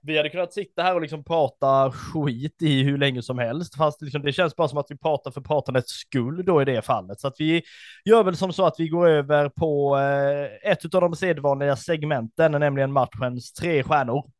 vi 0.02 0.16
hade 0.16 0.28
kunnat 0.28 0.52
sitta 0.52 0.82
här 0.82 0.94
och 0.94 1.00
liksom 1.00 1.24
prata 1.24 1.92
skit 1.92 2.62
i 2.62 2.82
hur 2.82 2.98
länge 2.98 3.22
som 3.22 3.38
helst, 3.38 3.76
fast 3.76 4.02
liksom 4.02 4.22
det 4.22 4.32
känns 4.32 4.56
bara 4.56 4.68
som 4.68 4.78
att 4.78 4.90
vi 4.90 4.96
pratar 4.96 5.30
för 5.30 5.40
pratandets 5.40 5.92
skull 5.92 6.44
då 6.44 6.62
i 6.62 6.64
det 6.64 6.82
fallet. 6.82 7.20
Så 7.20 7.28
att 7.28 7.34
vi 7.38 7.62
gör 8.04 8.24
väl 8.24 8.36
som 8.36 8.52
så 8.52 8.66
att 8.66 8.74
vi 8.78 8.88
går 8.88 9.08
över 9.08 9.48
på 9.48 9.98
eh, 9.98 10.70
ett 10.72 10.94
av 10.94 11.00
de 11.00 11.16
sedvanliga 11.16 11.76
segmenten, 11.76 12.52
nämligen 12.52 12.92
matchens 12.92 13.52
tre 13.52 13.82
stjärnor. 13.82 14.30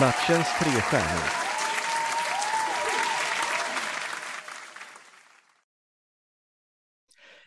Matchens 0.00 0.48
tre 0.58 0.70
stjärnor. 0.70 1.30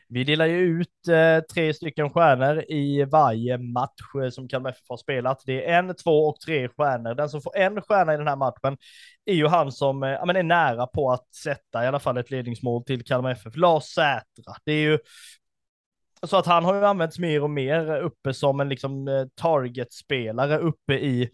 Vi 0.10 0.24
delar 0.24 0.46
ju 0.46 0.58
ut 0.58 1.08
eh, 1.08 1.44
tre 1.54 1.74
stycken 1.74 2.10
stjärnor 2.10 2.64
i 2.70 3.04
varje 3.04 3.58
match 3.58 3.90
eh, 4.24 4.30
som 4.30 4.48
Kalmar 4.48 4.70
FF 4.70 4.90
har 4.90 4.98
spelat. 4.98 5.44
Det 5.46 5.70
är 5.70 5.80
en, 5.80 5.96
två 5.96 6.28
och 6.28 6.40
tre 6.40 6.70
stjärnor. 6.70 7.16
Den 7.16 7.30
som 7.30 7.42
får 7.42 7.58
en 7.58 7.82
stjärna 7.82 8.14
i 8.14 8.18
den 8.18 8.28
här 8.28 8.36
matchen 8.36 8.78
är 9.26 9.34
ju 9.34 9.48
han 9.48 9.72
som 9.72 10.04
eh, 10.04 10.26
men 10.26 10.36
är 10.36 10.44
nära 10.44 10.88
på 10.88 11.12
att 11.12 11.34
sätta 11.36 11.84
i 11.84 11.88
alla 11.88 12.00
fall 12.00 12.18
ett 12.18 12.32
ledningsmål 12.32 12.86
till 12.86 13.06
Kalmar 13.06 13.32
FF, 13.32 13.56
Lars 13.56 13.84
Sätra. 13.84 14.56
Det 14.66 14.72
är 14.72 14.82
ju 14.82 15.00
så 16.24 16.38
att 16.38 16.46
han 16.46 16.66
har 16.66 16.76
ju 16.76 16.86
använts 16.86 17.20
mer 17.20 17.44
och 17.44 17.50
mer 17.50 18.02
uppe 18.02 18.34
som 18.34 18.60
en 18.60 18.70
liksom 18.70 19.08
eh, 19.08 19.26
targetspelare 19.36 20.58
uppe 20.58 20.94
i, 20.94 21.30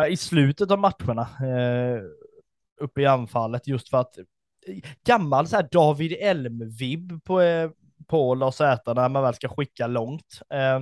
ja, 0.00 0.08
i 0.08 0.16
slutet 0.16 0.70
av 0.70 0.78
matcherna. 0.78 1.22
Eh, 1.22 2.02
uppe 2.80 3.02
i 3.02 3.06
anfallet 3.06 3.66
just 3.66 3.88
för 3.90 3.98
att 3.98 4.18
eh, 4.18 4.24
gammal 5.06 5.46
så 5.46 5.56
här 5.56 5.68
David 5.72 6.12
Elm-vibb 6.20 7.24
på, 7.24 7.40
eh, 7.40 7.70
på 8.06 8.34
Lars 8.34 8.54
Zäta 8.54 8.94
när 8.94 9.08
man 9.08 9.22
väl 9.22 9.34
ska 9.34 9.48
skicka 9.48 9.86
långt. 9.86 10.40
Eh, 10.54 10.80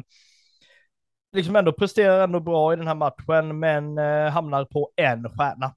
liksom 1.32 1.56
ändå 1.56 1.72
presterar 1.72 2.24
ändå 2.24 2.40
bra 2.40 2.72
i 2.72 2.76
den 2.76 2.86
här 2.86 2.94
matchen, 2.94 3.58
men 3.58 3.98
eh, 3.98 4.30
hamnar 4.30 4.64
på 4.64 4.90
en 4.96 5.30
stjärna. 5.30 5.74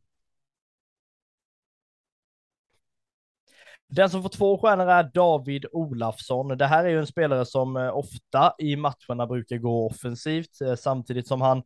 Den 3.91 4.10
som 4.10 4.21
får 4.21 4.29
två 4.29 4.57
stjärnor 4.57 4.89
är 4.89 5.03
David 5.13 5.65
Olafsson. 5.71 6.57
Det 6.57 6.65
här 6.65 6.86
är 6.86 6.89
ju 6.89 7.00
en 7.00 7.07
spelare 7.07 7.45
som 7.45 7.77
eh, 7.77 7.98
ofta 7.98 8.53
i 8.57 8.75
matcherna 8.75 9.27
brukar 9.27 9.57
gå 9.57 9.86
offensivt, 9.88 10.62
eh, 10.62 10.75
samtidigt 10.75 11.27
som 11.27 11.41
han 11.41 11.63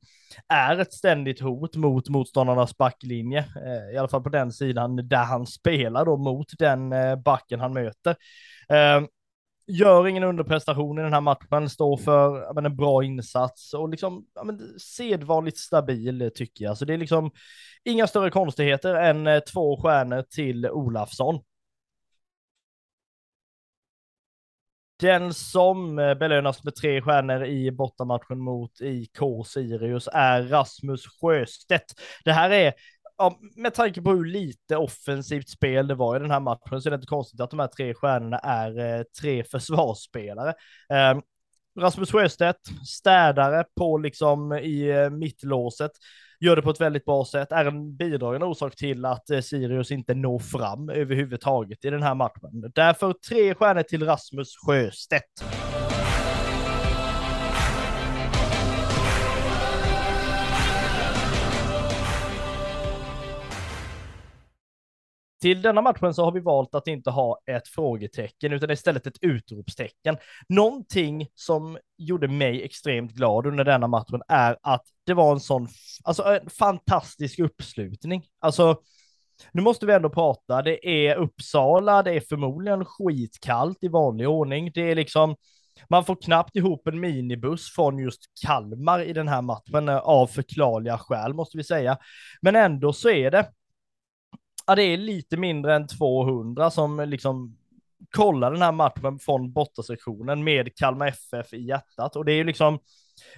är 0.47 0.79
ett 0.79 0.93
ständigt 0.93 1.39
hot 1.41 1.75
mot 1.75 2.09
motståndarnas 2.09 2.77
backlinje, 2.77 3.39
eh, 3.39 3.95
i 3.95 3.97
alla 3.97 4.07
fall 4.07 4.23
på 4.23 4.29
den 4.29 4.51
sidan 4.51 4.95
där 5.07 5.23
han 5.23 5.45
spelar 5.45 6.05
då 6.05 6.17
mot 6.17 6.47
den 6.59 6.93
backen 7.23 7.59
han 7.59 7.73
möter. 7.73 8.15
Gör 9.67 10.07
ingen 10.07 10.23
underprestation 10.23 10.99
i 10.99 11.01
den 11.01 11.13
här 11.13 11.21
matchen, 11.21 11.69
står 11.69 11.97
för 11.97 12.53
men, 12.53 12.65
en 12.65 12.75
bra 12.75 13.03
insats 13.03 13.73
och 13.73 13.89
liksom 13.89 14.25
men, 14.43 14.59
sedvanligt 14.79 15.57
stabil 15.57 16.31
tycker 16.35 16.65
jag. 16.65 16.77
Så 16.77 16.85
det 16.85 16.93
är 16.93 16.97
liksom 16.97 17.31
inga 17.83 18.07
större 18.07 18.29
konstigheter 18.29 18.95
än 18.95 19.41
två 19.53 19.81
stjärnor 19.81 20.21
till 20.21 20.69
Olafsson. 20.69 21.39
Den 24.99 25.33
som 25.33 25.99
eh, 25.99 26.13
belönas 26.13 26.63
med 26.63 26.75
tre 26.75 27.01
stjärnor 27.01 27.45
i 27.45 27.71
bortamatchen 27.71 28.39
mot 28.39 28.81
IK 28.81 29.19
Sirius 29.45 30.09
är 30.13 30.43
Rasmus 30.43 31.01
Sjöstedt. 31.21 31.93
Det 32.25 32.31
här 32.31 32.49
är 32.49 32.73
Ja, 33.17 33.39
med 33.55 33.73
tanke 33.73 34.01
på 34.01 34.11
hur 34.11 34.25
lite 34.25 34.77
offensivt 34.77 35.49
spel 35.49 35.87
det 35.87 35.95
var 35.95 36.15
i 36.15 36.19
den 36.19 36.31
här 36.31 36.39
matchen 36.39 36.81
så 36.81 36.89
är 36.89 36.91
det 36.91 36.95
inte 36.95 37.07
konstigt 37.07 37.39
att 37.39 37.49
de 37.49 37.59
här 37.59 37.67
tre 37.67 37.93
stjärnorna 37.93 38.37
är 38.37 38.79
eh, 38.79 39.03
tre 39.21 39.43
försvarsspelare. 39.43 40.53
Eh, 40.89 41.19
Rasmus 41.79 42.11
Sjöstedt, 42.11 42.59
städare 42.87 43.63
på 43.75 43.97
liksom 43.97 44.53
i 44.53 44.89
eh, 44.89 45.09
mittlåset, 45.09 45.91
gör 46.39 46.55
det 46.55 46.61
på 46.61 46.69
ett 46.69 46.81
väldigt 46.81 47.05
bra 47.05 47.25
sätt, 47.25 47.51
är 47.51 47.65
en 47.65 47.95
bidragande 47.95 48.45
orsak 48.45 48.75
till 48.75 49.05
att 49.05 49.29
eh, 49.29 49.39
Sirius 49.39 49.91
inte 49.91 50.13
når 50.13 50.39
fram 50.39 50.89
överhuvudtaget 50.89 51.85
i 51.85 51.89
den 51.89 52.03
här 52.03 52.15
matchen. 52.15 52.71
Därför 52.75 53.13
tre 53.29 53.55
stjärnor 53.55 53.83
till 53.83 54.05
Rasmus 54.05 54.49
Sjöstedt. 54.67 55.64
Till 65.45 65.61
denna 65.61 65.81
matchen 65.81 66.13
så 66.13 66.23
har 66.23 66.31
vi 66.31 66.39
valt 66.39 66.75
att 66.75 66.87
inte 66.87 67.09
ha 67.09 67.39
ett 67.51 67.67
frågetecken 67.67 68.53
utan 68.53 68.71
istället 68.71 69.07
ett 69.07 69.17
utropstecken. 69.21 70.17
Någonting 70.49 71.27
som 71.35 71.77
gjorde 71.97 72.27
mig 72.27 72.63
extremt 72.63 73.11
glad 73.11 73.45
under 73.45 73.63
denna 73.63 73.87
matchen 73.87 74.21
är 74.27 74.57
att 74.61 74.83
det 75.05 75.13
var 75.13 75.31
en 75.31 75.39
sån, 75.39 75.67
alltså 76.03 76.23
en 76.23 76.49
fantastisk 76.49 77.39
uppslutning. 77.39 78.25
Alltså, 78.39 78.77
nu 79.51 79.61
måste 79.61 79.85
vi 79.85 79.93
ändå 79.93 80.09
prata. 80.09 80.61
Det 80.61 81.07
är 81.07 81.15
Uppsala, 81.15 82.03
det 82.03 82.13
är 82.13 82.21
förmodligen 82.21 82.85
skitkallt 82.85 83.83
i 83.83 83.87
vanlig 83.87 84.29
ordning. 84.29 84.71
Det 84.73 84.91
är 84.91 84.95
liksom, 84.95 85.35
man 85.89 86.05
får 86.05 86.15
knappt 86.15 86.55
ihop 86.55 86.87
en 86.87 86.99
minibuss 86.99 87.73
från 87.75 87.99
just 87.99 88.21
Kalmar 88.45 89.01
i 89.01 89.13
den 89.13 89.27
här 89.27 89.41
matchen 89.41 89.89
eh, 89.89 89.97
av 89.97 90.27
förklarliga 90.27 90.97
skäl 90.97 91.33
måste 91.33 91.57
vi 91.57 91.63
säga. 91.63 91.97
Men 92.41 92.55
ändå 92.55 92.93
så 92.93 93.09
är 93.09 93.31
det 93.31 93.49
ja, 94.67 94.75
det 94.75 94.83
är 94.83 94.97
lite 94.97 95.37
mindre 95.37 95.75
än 95.75 95.87
200 95.87 96.71
som 96.71 96.99
liksom 97.09 97.57
kollar 98.11 98.51
den 98.51 98.61
här 98.61 98.71
matchen 98.71 99.19
från 99.19 99.53
bortasektionen 99.53 100.43
med 100.43 100.75
Kalmar 100.75 101.07
FF 101.07 101.53
i 101.53 101.65
hjärtat. 101.65 102.15
Och 102.15 102.25
det 102.25 102.31
är 102.31 102.35
ju 102.35 102.43
liksom 102.43 102.79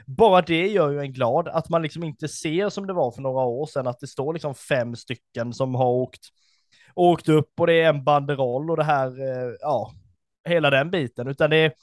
bara 0.06 0.42
det 0.42 0.68
gör 0.68 0.92
ju 0.92 1.00
en 1.00 1.14
glad 1.14 1.48
att 1.48 1.70
man 1.70 1.82
liksom 1.82 2.04
inte 2.04 2.28
ser 2.28 2.70
som 2.70 2.88
det 2.88 2.94
var 2.94 3.12
för 3.12 3.22
några 3.22 3.44
år 3.44 3.66
sedan 3.66 3.88
att 3.88 4.00
det 4.00 4.08
står 4.08 4.34
liksom 4.34 4.56
fem 4.56 4.96
stycken 4.96 5.54
som 5.54 5.76
har 5.76 5.90
åkt 5.90 6.30
åkt 6.98 7.30
upp 7.30 7.60
och 7.60 7.68
det 7.68 7.74
är 7.74 7.90
en 7.90 8.04
banderoll 8.04 8.72
och 8.72 8.78
det 8.78 8.84
här, 8.84 9.08
eh, 9.08 9.54
ja, 9.60 9.92
hela 10.50 10.70
den 10.70 10.92
biten, 10.92 11.28
utan 11.28 11.50
det 11.50 11.58
är, 11.58 11.74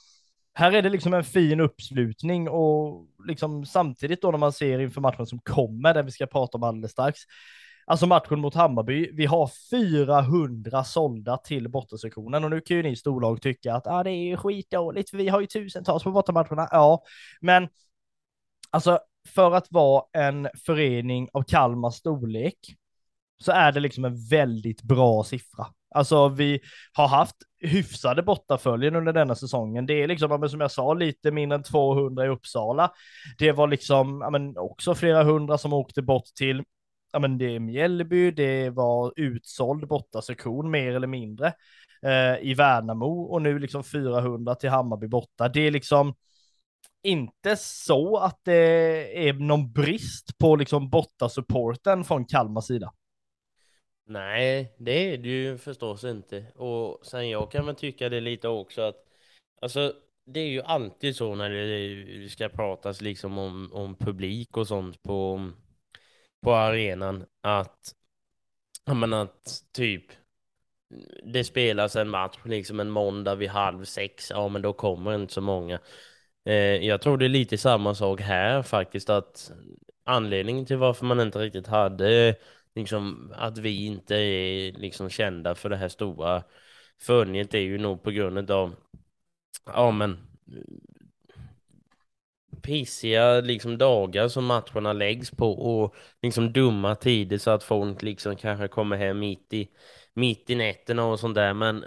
här 0.54 0.72
är 0.72 0.82
det 0.82 0.88
liksom 0.88 1.14
en 1.14 1.24
fin 1.24 1.60
uppslutning 1.60 2.48
och 2.48 3.06
liksom 3.26 3.66
samtidigt 3.66 4.22
då 4.22 4.30
när 4.30 4.38
man 4.38 4.52
ser 4.52 4.78
inför 4.78 5.00
matchen 5.00 5.26
som 5.26 5.38
kommer, 5.38 5.94
den 5.94 6.06
vi 6.06 6.12
ska 6.12 6.26
prata 6.26 6.58
om 6.58 6.62
alldeles 6.62 6.92
strax, 6.92 7.20
Alltså 7.86 8.06
matchen 8.06 8.40
mot 8.40 8.54
Hammarby, 8.54 9.10
vi 9.12 9.26
har 9.26 9.50
400 9.70 10.84
sålda 10.84 11.36
till 11.36 11.68
bottensektionen 11.68 12.44
och 12.44 12.50
nu 12.50 12.60
kan 12.60 12.76
ju 12.76 12.82
ni 12.82 12.96
storlag 12.96 13.42
tycka 13.42 13.74
att 13.74 13.86
ah, 13.86 14.02
det 14.02 14.10
är 14.10 14.36
skitdåligt 14.36 15.10
för 15.10 15.16
vi 15.16 15.28
har 15.28 15.40
ju 15.40 15.46
tusentals 15.46 16.02
på 16.02 16.10
bortamatcherna. 16.10 16.68
Ja, 16.70 17.02
men 17.40 17.68
alltså 18.70 18.98
för 19.28 19.52
att 19.52 19.66
vara 19.70 20.04
en 20.12 20.48
förening 20.66 21.28
av 21.32 21.42
Kalmars 21.42 21.94
storlek 21.94 22.58
så 23.38 23.52
är 23.52 23.72
det 23.72 23.80
liksom 23.80 24.04
en 24.04 24.28
väldigt 24.28 24.82
bra 24.82 25.24
siffra. 25.24 25.66
Alltså 25.94 26.28
vi 26.28 26.60
har 26.92 27.08
haft 27.08 27.36
hyfsade 27.60 28.22
bortaföljen 28.22 28.96
under 28.96 29.12
denna 29.12 29.34
säsongen. 29.34 29.86
Det 29.86 30.02
är 30.02 30.08
liksom, 30.08 30.48
som 30.48 30.60
jag 30.60 30.70
sa, 30.70 30.94
lite 30.94 31.30
mindre 31.30 31.56
än 31.56 31.62
200 31.62 32.24
i 32.24 32.28
Uppsala. 32.28 32.92
Det 33.38 33.52
var 33.52 33.68
liksom, 33.68 34.18
men 34.18 34.58
också 34.58 34.94
flera 34.94 35.24
hundra 35.24 35.58
som 35.58 35.72
åkte 35.72 36.02
bort 36.02 36.24
till 36.24 36.62
ja 37.14 37.20
men 37.20 37.38
det 37.38 37.54
är 37.54 37.60
Mjällby, 37.60 38.30
det 38.30 38.70
var 38.70 39.12
utsåld 39.16 39.88
bortasektion 39.88 40.70
mer 40.70 40.94
eller 40.94 41.06
mindre 41.06 41.46
eh, 42.02 42.38
i 42.42 42.54
Värnamo 42.54 43.22
och 43.22 43.42
nu 43.42 43.58
liksom 43.58 43.84
400 43.84 44.54
till 44.54 44.70
Hammarby 44.70 45.08
borta. 45.08 45.48
Det 45.48 45.60
är 45.60 45.70
liksom 45.70 46.14
inte 47.02 47.56
så 47.56 48.16
att 48.16 48.40
det 48.44 49.28
är 49.28 49.32
någon 49.32 49.72
brist 49.72 50.38
på 50.38 50.56
liksom 50.56 50.90
bortasupporten 50.90 52.04
från 52.04 52.24
Kalmars 52.24 52.64
sida. 52.64 52.92
Nej, 54.06 54.74
det 54.78 55.14
är 55.14 55.18
det 55.18 55.28
ju 55.28 55.58
förstås 55.58 56.04
inte. 56.04 56.46
Och 56.54 57.06
sen 57.06 57.30
jag 57.30 57.50
kan 57.50 57.66
väl 57.66 57.74
tycka 57.74 58.08
det 58.08 58.20
lite 58.20 58.48
också 58.48 58.82
att 58.82 58.96
alltså 59.62 59.92
det 60.26 60.40
är 60.40 60.48
ju 60.48 60.62
alltid 60.62 61.16
så 61.16 61.34
när 61.34 61.50
det 61.50 62.28
ska 62.28 62.48
pratas 62.48 63.00
liksom 63.00 63.38
om, 63.38 63.70
om 63.72 63.96
publik 63.96 64.56
och 64.56 64.68
sånt 64.68 65.02
på 65.02 65.50
på 66.44 66.54
arenan 66.54 67.24
att, 67.40 67.94
jag 68.84 68.96
menar 68.96 69.22
att 69.22 69.62
typ 69.72 70.04
det 71.32 71.44
spelas 71.44 71.96
en 71.96 72.08
match 72.08 72.38
liksom 72.44 72.80
en 72.80 72.90
måndag 72.90 73.34
vid 73.34 73.48
halv 73.48 73.84
sex, 73.84 74.30
ja 74.30 74.48
men 74.48 74.62
då 74.62 74.72
kommer 74.72 75.14
inte 75.14 75.32
så 75.32 75.40
många. 75.40 75.80
Eh, 76.44 76.54
jag 76.54 77.00
tror 77.02 77.18
det 77.18 77.24
är 77.24 77.28
lite 77.28 77.58
samma 77.58 77.94
sak 77.94 78.20
här 78.20 78.62
faktiskt 78.62 79.10
att 79.10 79.52
anledningen 80.04 80.66
till 80.66 80.76
varför 80.76 81.06
man 81.06 81.20
inte 81.20 81.38
riktigt 81.38 81.66
hade 81.66 82.36
liksom 82.74 83.32
att 83.36 83.58
vi 83.58 83.86
inte 83.86 84.14
är 84.16 84.72
liksom 84.72 85.10
kända 85.10 85.54
för 85.54 85.68
det 85.68 85.76
här 85.76 85.88
stora 85.88 86.42
fönjet 87.02 87.54
är 87.54 87.58
ju 87.58 87.78
nog 87.78 88.02
på 88.02 88.10
grund 88.10 88.50
av 88.50 88.74
ja 89.66 89.90
men 89.90 90.18
pissiga 92.64 93.40
liksom 93.40 93.78
dagar 93.78 94.28
som 94.28 94.44
matcherna 94.44 94.92
läggs 94.92 95.30
på 95.30 95.52
och 95.52 95.94
liksom 96.22 96.52
dumma 96.52 96.94
tider 96.94 97.38
så 97.38 97.50
att 97.50 97.64
folk 97.64 98.02
liksom 98.02 98.36
kanske 98.36 98.68
kommer 98.68 98.96
hem 98.96 99.18
mitt 99.18 99.52
i, 99.52 99.68
mitt 100.14 100.50
i 100.50 100.54
nätterna 100.54 101.04
och 101.06 101.20
sånt 101.20 101.34
där. 101.34 101.54
Men 101.54 101.84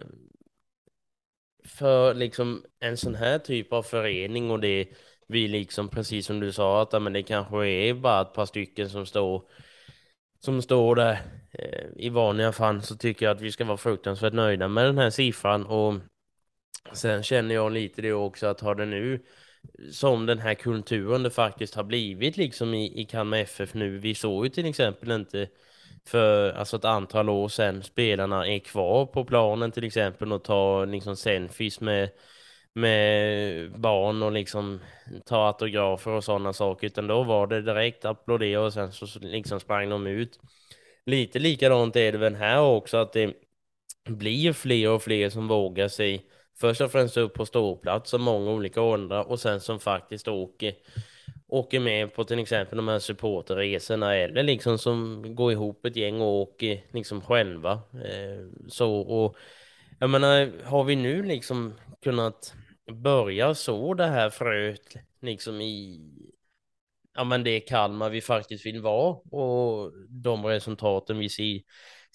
för 1.65 2.13
liksom 2.13 2.63
en 2.79 2.97
sån 2.97 3.15
här 3.15 3.39
typ 3.39 3.73
av 3.73 3.83
förening 3.83 4.51
och 4.51 4.59
det 4.59 4.87
vi 5.27 5.47
liksom 5.47 5.89
precis 5.89 6.25
som 6.25 6.39
du 6.39 6.51
sa 6.51 6.81
att 6.81 7.01
men 7.01 7.13
det 7.13 7.23
kanske 7.23 7.67
är 7.67 7.93
bara 7.93 8.21
ett 8.21 8.33
par 8.33 8.45
stycken 8.45 8.89
som 8.89 9.05
står 9.05 9.43
som 10.39 10.61
står 10.61 10.95
där 10.95 11.19
eh, 11.51 11.85
i 11.95 12.09
vanliga 12.09 12.51
fall 12.51 12.81
så 12.81 12.97
tycker 12.97 13.25
jag 13.25 13.35
att 13.35 13.41
vi 13.41 13.51
ska 13.51 13.65
vara 13.65 13.77
fruktansvärt 13.77 14.33
nöjda 14.33 14.67
med 14.67 14.85
den 14.85 14.97
här 14.97 15.09
siffran 15.09 15.65
och 15.65 15.93
Sen 16.93 17.23
känner 17.23 17.55
jag 17.55 17.71
lite 17.71 18.01
det 18.01 18.13
också 18.13 18.47
att 18.47 18.61
har 18.61 18.75
det 18.75 18.85
nu 18.85 19.25
som 19.91 20.25
den 20.25 20.39
här 20.39 20.53
kulturen 20.53 21.23
det 21.23 21.29
faktiskt 21.29 21.75
har 21.75 21.83
blivit 21.83 22.37
liksom 22.37 22.73
i, 22.73 23.01
i 23.01 23.05
Kalmar 23.05 23.37
FF 23.37 23.73
nu. 23.73 23.97
Vi 23.97 24.15
såg 24.15 24.45
ju 24.45 24.49
till 24.49 24.65
exempel 24.65 25.11
inte 25.11 25.47
för 26.05 26.51
alltså 26.51 26.77
ett 26.77 26.85
antal 26.85 27.29
år 27.29 27.47
sedan 27.47 27.83
spelarna 27.83 28.47
är 28.47 28.59
kvar 28.59 29.05
på 29.05 29.25
planen 29.25 29.71
till 29.71 29.83
exempel 29.83 30.33
och 30.33 30.43
tar 30.43 30.85
liksom 30.85 31.15
selfies 31.15 31.81
med 31.81 32.09
med 32.73 33.71
barn 33.79 34.23
och 34.23 34.31
liksom 34.31 34.79
tar 35.25 35.47
autografer 35.47 36.11
och 36.11 36.23
sådana 36.23 36.53
saker 36.53 36.87
utan 36.87 37.07
då 37.07 37.23
var 37.23 37.47
det 37.47 37.61
direkt 37.61 38.05
applådera 38.05 38.61
och 38.61 38.73
sen 38.73 38.91
så 38.91 39.19
liksom 39.19 39.59
sprang 39.59 39.89
de 39.89 40.07
ut. 40.07 40.39
Lite 41.05 41.39
likadant 41.39 41.95
är 41.95 42.11
det 42.11 42.17
väl 42.17 42.35
här 42.35 42.61
också 42.61 42.97
att 42.97 43.13
det 43.13 43.33
blir 44.09 44.53
fler 44.53 44.89
och 44.89 45.03
fler 45.03 45.29
som 45.29 45.47
vågar 45.47 45.87
sig 45.87 46.25
först 46.59 46.81
och 46.81 46.91
främst 46.91 47.17
upp 47.17 47.33
på 47.33 47.45
ståplats 47.45 48.13
och 48.13 48.21
många 48.21 48.51
olika 48.51 48.81
åldrar 48.81 49.23
och 49.23 49.39
sen 49.39 49.59
som 49.59 49.79
faktiskt 49.79 50.27
åker 50.27 50.73
åker 51.47 51.79
med 51.79 52.13
på 52.13 52.23
till 52.23 52.39
exempel 52.39 52.77
de 52.77 52.87
här 52.87 52.99
supporterresorna 52.99 54.15
eller 54.15 54.43
liksom 54.43 54.77
som 54.77 55.23
går 55.35 55.51
ihop 55.51 55.85
ett 55.85 55.95
gäng 55.95 56.21
och 56.21 56.27
åker 56.27 56.83
liksom 56.91 57.21
själva. 57.21 57.71
Eh, 57.93 58.67
så 58.67 58.97
och 58.97 59.37
jag 59.99 60.09
menar, 60.09 60.63
har 60.63 60.83
vi 60.83 60.95
nu 60.95 61.23
liksom 61.23 61.73
kunnat 62.03 62.53
börja 62.91 63.55
så 63.55 63.93
det 63.93 64.05
här 64.05 64.29
fröet 64.29 64.95
liksom 65.21 65.61
i 65.61 65.99
ja 67.15 67.23
men 67.23 67.43
det 67.43 67.49
är 67.49 67.67
Kalmar 67.67 68.09
vi 68.09 68.21
faktiskt 68.21 68.65
vill 68.65 68.81
vara 68.81 69.15
och 69.15 69.91
de 70.09 70.45
resultaten 70.45 71.17
vi 71.17 71.29
ser, 71.29 71.61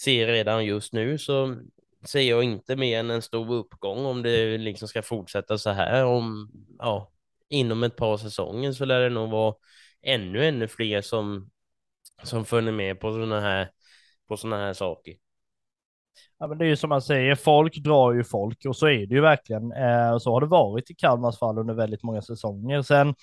ser 0.02 0.26
redan 0.26 0.64
just 0.64 0.92
nu 0.92 1.18
så 1.18 1.56
ser 2.04 2.21
jag 2.21 2.44
inte 2.44 2.76
mer 2.76 3.00
än 3.00 3.11
en 3.11 3.23
stor 3.23 3.54
uppgång 3.54 4.04
om 4.04 4.23
det 4.23 4.59
liksom 4.59 4.88
ska 4.88 5.02
fortsätta 5.02 5.59
så 5.59 5.71
här 5.71 6.04
om 6.04 6.50
ja 6.78 7.12
inom 7.49 7.82
ett 7.82 7.97
par 7.97 8.16
säsonger 8.16 8.73
så 8.73 8.85
lär 8.85 9.00
det 9.00 9.09
nog 9.09 9.30
vara 9.30 9.54
ännu 10.02 10.47
ännu 10.47 10.68
fler 10.68 11.00
som 11.00 11.50
som 12.23 12.44
följer 12.44 12.73
med 12.73 13.00
på 13.00 13.12
sådana 13.12 13.40
här 13.40 13.71
på 14.28 14.37
sådana 14.37 14.56
här 14.56 14.73
saker. 14.73 15.14
Ja, 16.38 16.47
men 16.47 16.59
det 16.59 16.64
är 16.64 16.68
ju 16.68 16.76
som 16.76 16.88
man 16.88 17.02
säger, 17.02 17.35
folk 17.35 17.76
drar 17.76 18.12
ju 18.12 18.25
folk 18.25 18.64
och 18.66 18.76
så 18.76 18.87
är 18.87 19.06
det 19.06 19.14
ju 19.14 19.21
verkligen. 19.21 19.73
Eh, 19.73 20.18
så 20.18 20.32
har 20.32 20.40
det 20.40 20.47
varit 20.47 20.90
i 20.90 20.94
Kalmars 20.94 21.38
fall 21.38 21.59
under 21.59 21.75
väldigt 21.75 22.02
många 22.02 22.23
säsonger. 22.23 22.82
Sen 22.82 23.14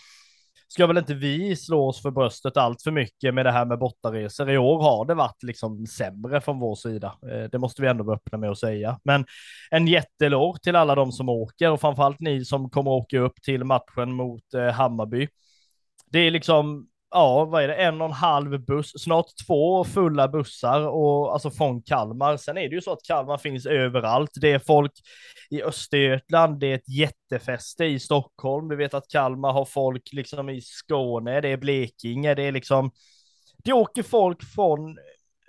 ska 0.72 0.88
väl 0.88 0.98
inte 0.98 1.14
vi 1.14 1.56
slå 1.56 1.88
oss 1.88 2.02
för 2.02 2.12
bröstet 2.12 2.58
allt 2.58 2.82
för 2.82 2.92
mycket 2.92 3.34
med 3.34 3.46
det 3.46 3.52
här 3.52 3.66
med 3.66 3.80
bortaresor. 3.80 4.52
I 4.52 4.58
år 4.58 4.82
har 4.82 5.06
det 5.06 5.14
varit 5.14 5.44
liksom 5.44 5.88
sämre 5.88 6.42
från 6.42 6.60
vår 6.60 6.76
sida. 6.76 7.16
Eh, 7.32 7.50
det 7.52 7.58
måste 7.60 7.82
vi 7.82 7.88
ändå 7.88 8.04
vara 8.04 8.16
öppna 8.16 8.38
med 8.38 8.50
att 8.50 8.60
säga. 8.60 9.00
Men 9.04 9.26
en 9.72 9.88
jättelår 9.88 10.58
till 10.62 10.76
alla 10.76 10.96
de 10.96 11.12
som 11.12 11.30
åker 11.30 11.72
och 11.72 11.82
framförallt 11.82 12.20
ni 12.20 12.46
som 12.46 12.70
kommer 12.70 12.92
åka 12.92 13.20
upp 13.20 13.42
till 13.42 13.64
matchen 13.64 14.14
mot 14.14 14.54
eh, 14.54 14.70
Hammarby. 14.70 15.28
Det 16.12 16.20
är 16.20 16.32
liksom 16.32 16.89
ja, 17.12 17.46
vad 17.46 17.64
är 17.64 17.68
det, 17.68 17.76
en 17.76 18.02
och 18.02 18.08
en 18.08 18.14
halv 18.14 18.66
buss, 18.66 18.92
snart 19.04 19.26
två 19.48 19.84
fulla 19.84 20.28
bussar 20.28 20.88
och 20.88 21.34
alltså 21.34 21.52
från 21.52 21.82
Kalmar. 21.82 22.38
Sen 22.38 22.58
är 22.58 22.70
det 22.70 22.76
ju 22.76 22.82
så 22.82 22.92
att 22.92 23.04
Kalmar 23.04 23.38
finns 23.38 23.66
överallt. 23.66 24.32
Det 24.42 24.52
är 24.52 24.60
folk 24.60 24.92
i 25.50 25.64
Östergötland, 25.64 26.60
det 26.60 26.68
är 26.68 26.76
ett 26.76 26.90
jättefäste 26.90 27.86
i 27.86 28.00
Stockholm. 28.00 28.70
Vi 28.70 28.76
vet 28.76 28.94
att 28.94 29.08
Kalmar 29.08 29.54
har 29.54 29.66
folk 29.66 30.10
liksom 30.12 30.50
i 30.50 30.62
Skåne, 30.62 31.42
det 31.42 31.50
är 31.50 31.58
Blekinge, 31.58 32.36
det 32.36 32.44
är 32.44 32.52
liksom, 32.52 32.92
det 33.64 33.74
åker 33.74 34.04
folk 34.04 34.44
från 34.44 34.98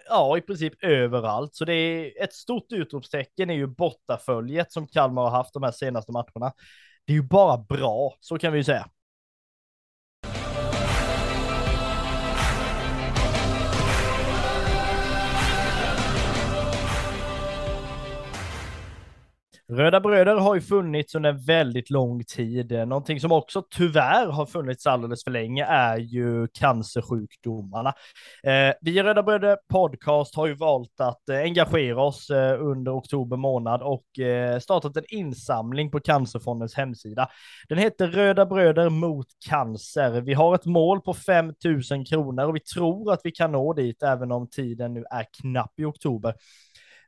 ja, 0.08 0.38
i 0.38 0.40
princip 0.40 0.84
överallt. 0.84 1.54
Så 1.54 1.64
det 1.64 1.74
är 1.74 2.24
ett 2.24 2.34
stort 2.34 2.72
utropstecken 2.72 3.50
är 3.50 3.54
ju 3.54 3.66
bortaföljet 3.66 4.72
som 4.72 4.86
Kalmar 4.86 5.22
har 5.22 5.30
haft 5.30 5.54
de 5.54 5.62
här 5.62 5.72
senaste 5.72 6.12
matcherna. 6.12 6.52
Det 7.04 7.12
är 7.12 7.16
ju 7.16 7.22
bara 7.22 7.58
bra, 7.58 8.16
så 8.20 8.38
kan 8.38 8.52
vi 8.52 8.58
ju 8.58 8.64
säga. 8.64 8.88
Röda 19.72 20.00
Bröder 20.00 20.36
har 20.36 20.54
ju 20.54 20.60
funnits 20.60 21.14
under 21.14 21.32
väldigt 21.32 21.90
lång 21.90 22.24
tid. 22.24 22.72
Någonting 22.72 23.20
som 23.20 23.32
också 23.32 23.62
tyvärr 23.70 24.26
har 24.26 24.46
funnits 24.46 24.86
alldeles 24.86 25.24
för 25.24 25.30
länge 25.30 25.64
är 25.64 25.96
ju 25.96 26.48
cancersjukdomarna. 26.48 27.88
Eh, 28.42 28.74
vi 28.80 28.98
i 28.98 29.02
Röda 29.02 29.22
Bröder 29.22 29.56
Podcast 29.68 30.36
har 30.36 30.46
ju 30.46 30.54
valt 30.54 31.00
att 31.00 31.28
eh, 31.28 31.36
engagera 31.36 32.02
oss 32.02 32.30
eh, 32.30 32.62
under 32.62 32.98
oktober 32.98 33.36
månad 33.36 33.82
och 33.82 34.18
eh, 34.18 34.58
startat 34.58 34.96
en 34.96 35.04
insamling 35.08 35.90
på 35.90 36.00
Cancerfondens 36.00 36.74
hemsida. 36.74 37.28
Den 37.68 37.78
heter 37.78 38.06
Röda 38.06 38.46
Bröder 38.46 38.88
mot 38.88 39.26
cancer. 39.48 40.20
Vi 40.20 40.34
har 40.34 40.54
ett 40.54 40.66
mål 40.66 41.00
på 41.00 41.14
5 41.14 41.54
000 41.90 42.06
kronor 42.06 42.44
och 42.44 42.56
vi 42.56 42.60
tror 42.60 43.12
att 43.12 43.20
vi 43.24 43.30
kan 43.30 43.52
nå 43.52 43.72
dit 43.72 44.02
även 44.02 44.32
om 44.32 44.48
tiden 44.48 44.94
nu 44.94 45.04
är 45.10 45.26
knapp 45.40 45.72
i 45.80 45.84
oktober. 45.84 46.34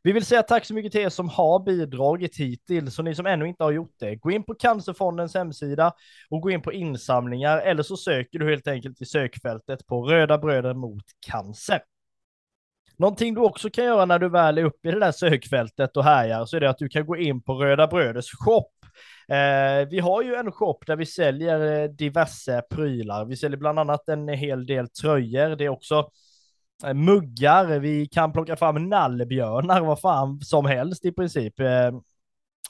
Vi 0.04 0.12
vill 0.12 0.24
säga 0.24 0.42
tack 0.42 0.64
så 0.64 0.74
mycket 0.74 0.92
till 0.92 1.00
er 1.00 1.08
som 1.08 1.28
har 1.28 1.58
bidragit 1.58 2.36
hittills, 2.36 2.98
och 2.98 3.04
ni 3.04 3.14
som 3.14 3.26
ännu 3.26 3.48
inte 3.48 3.64
har 3.64 3.70
gjort 3.70 3.94
det, 3.98 4.16
gå 4.16 4.30
in 4.30 4.44
på 4.44 4.54
Cancerfondens 4.54 5.34
hemsida 5.34 5.92
och 6.30 6.40
gå 6.40 6.50
in 6.50 6.62
på 6.62 6.72
insamlingar, 6.72 7.58
eller 7.58 7.82
så 7.82 7.96
söker 7.96 8.38
du 8.38 8.50
helt 8.50 8.68
enkelt 8.68 9.00
i 9.00 9.04
sökfältet 9.04 9.86
på 9.86 10.02
Röda 10.02 10.38
Bröder 10.38 10.74
mot 10.74 11.04
cancer. 11.26 11.80
Någonting 12.96 13.34
du 13.34 13.40
också 13.40 13.70
kan 13.70 13.84
göra 13.84 14.04
när 14.04 14.18
du 14.18 14.28
väl 14.28 14.58
är 14.58 14.64
uppe 14.64 14.88
i 14.88 14.92
det 14.92 15.00
där 15.00 15.12
sökfältet 15.12 15.96
och 15.96 16.04
härjar, 16.04 16.44
så 16.44 16.56
är 16.56 16.60
det 16.60 16.70
att 16.70 16.78
du 16.78 16.88
kan 16.88 17.06
gå 17.06 17.16
in 17.16 17.42
på 17.42 17.54
Röda 17.54 17.86
Bröders 17.86 18.30
shop. 18.30 18.70
Eh, 19.28 19.88
vi 19.90 19.98
har 19.98 20.22
ju 20.22 20.34
en 20.34 20.52
shop 20.52 20.78
där 20.86 20.96
vi 20.96 21.06
säljer 21.06 21.82
eh, 21.82 21.88
diverse 21.88 22.62
prylar. 22.70 23.24
Vi 23.24 23.36
säljer 23.36 23.58
bland 23.58 23.78
annat 23.78 24.08
en 24.08 24.28
hel 24.28 24.66
del 24.66 24.88
tröjor. 24.88 25.56
Det 25.56 25.64
är 25.64 25.68
också 25.68 26.10
Eh, 26.84 26.94
muggar, 26.94 27.78
vi 27.78 28.06
kan 28.06 28.32
plocka 28.32 28.56
fram 28.56 28.88
nallebjörnar, 28.88 29.80
vad 29.80 30.00
fan 30.00 30.40
som 30.40 30.66
helst 30.66 31.04
i 31.04 31.12
princip. 31.12 31.60
Eh, 31.60 31.90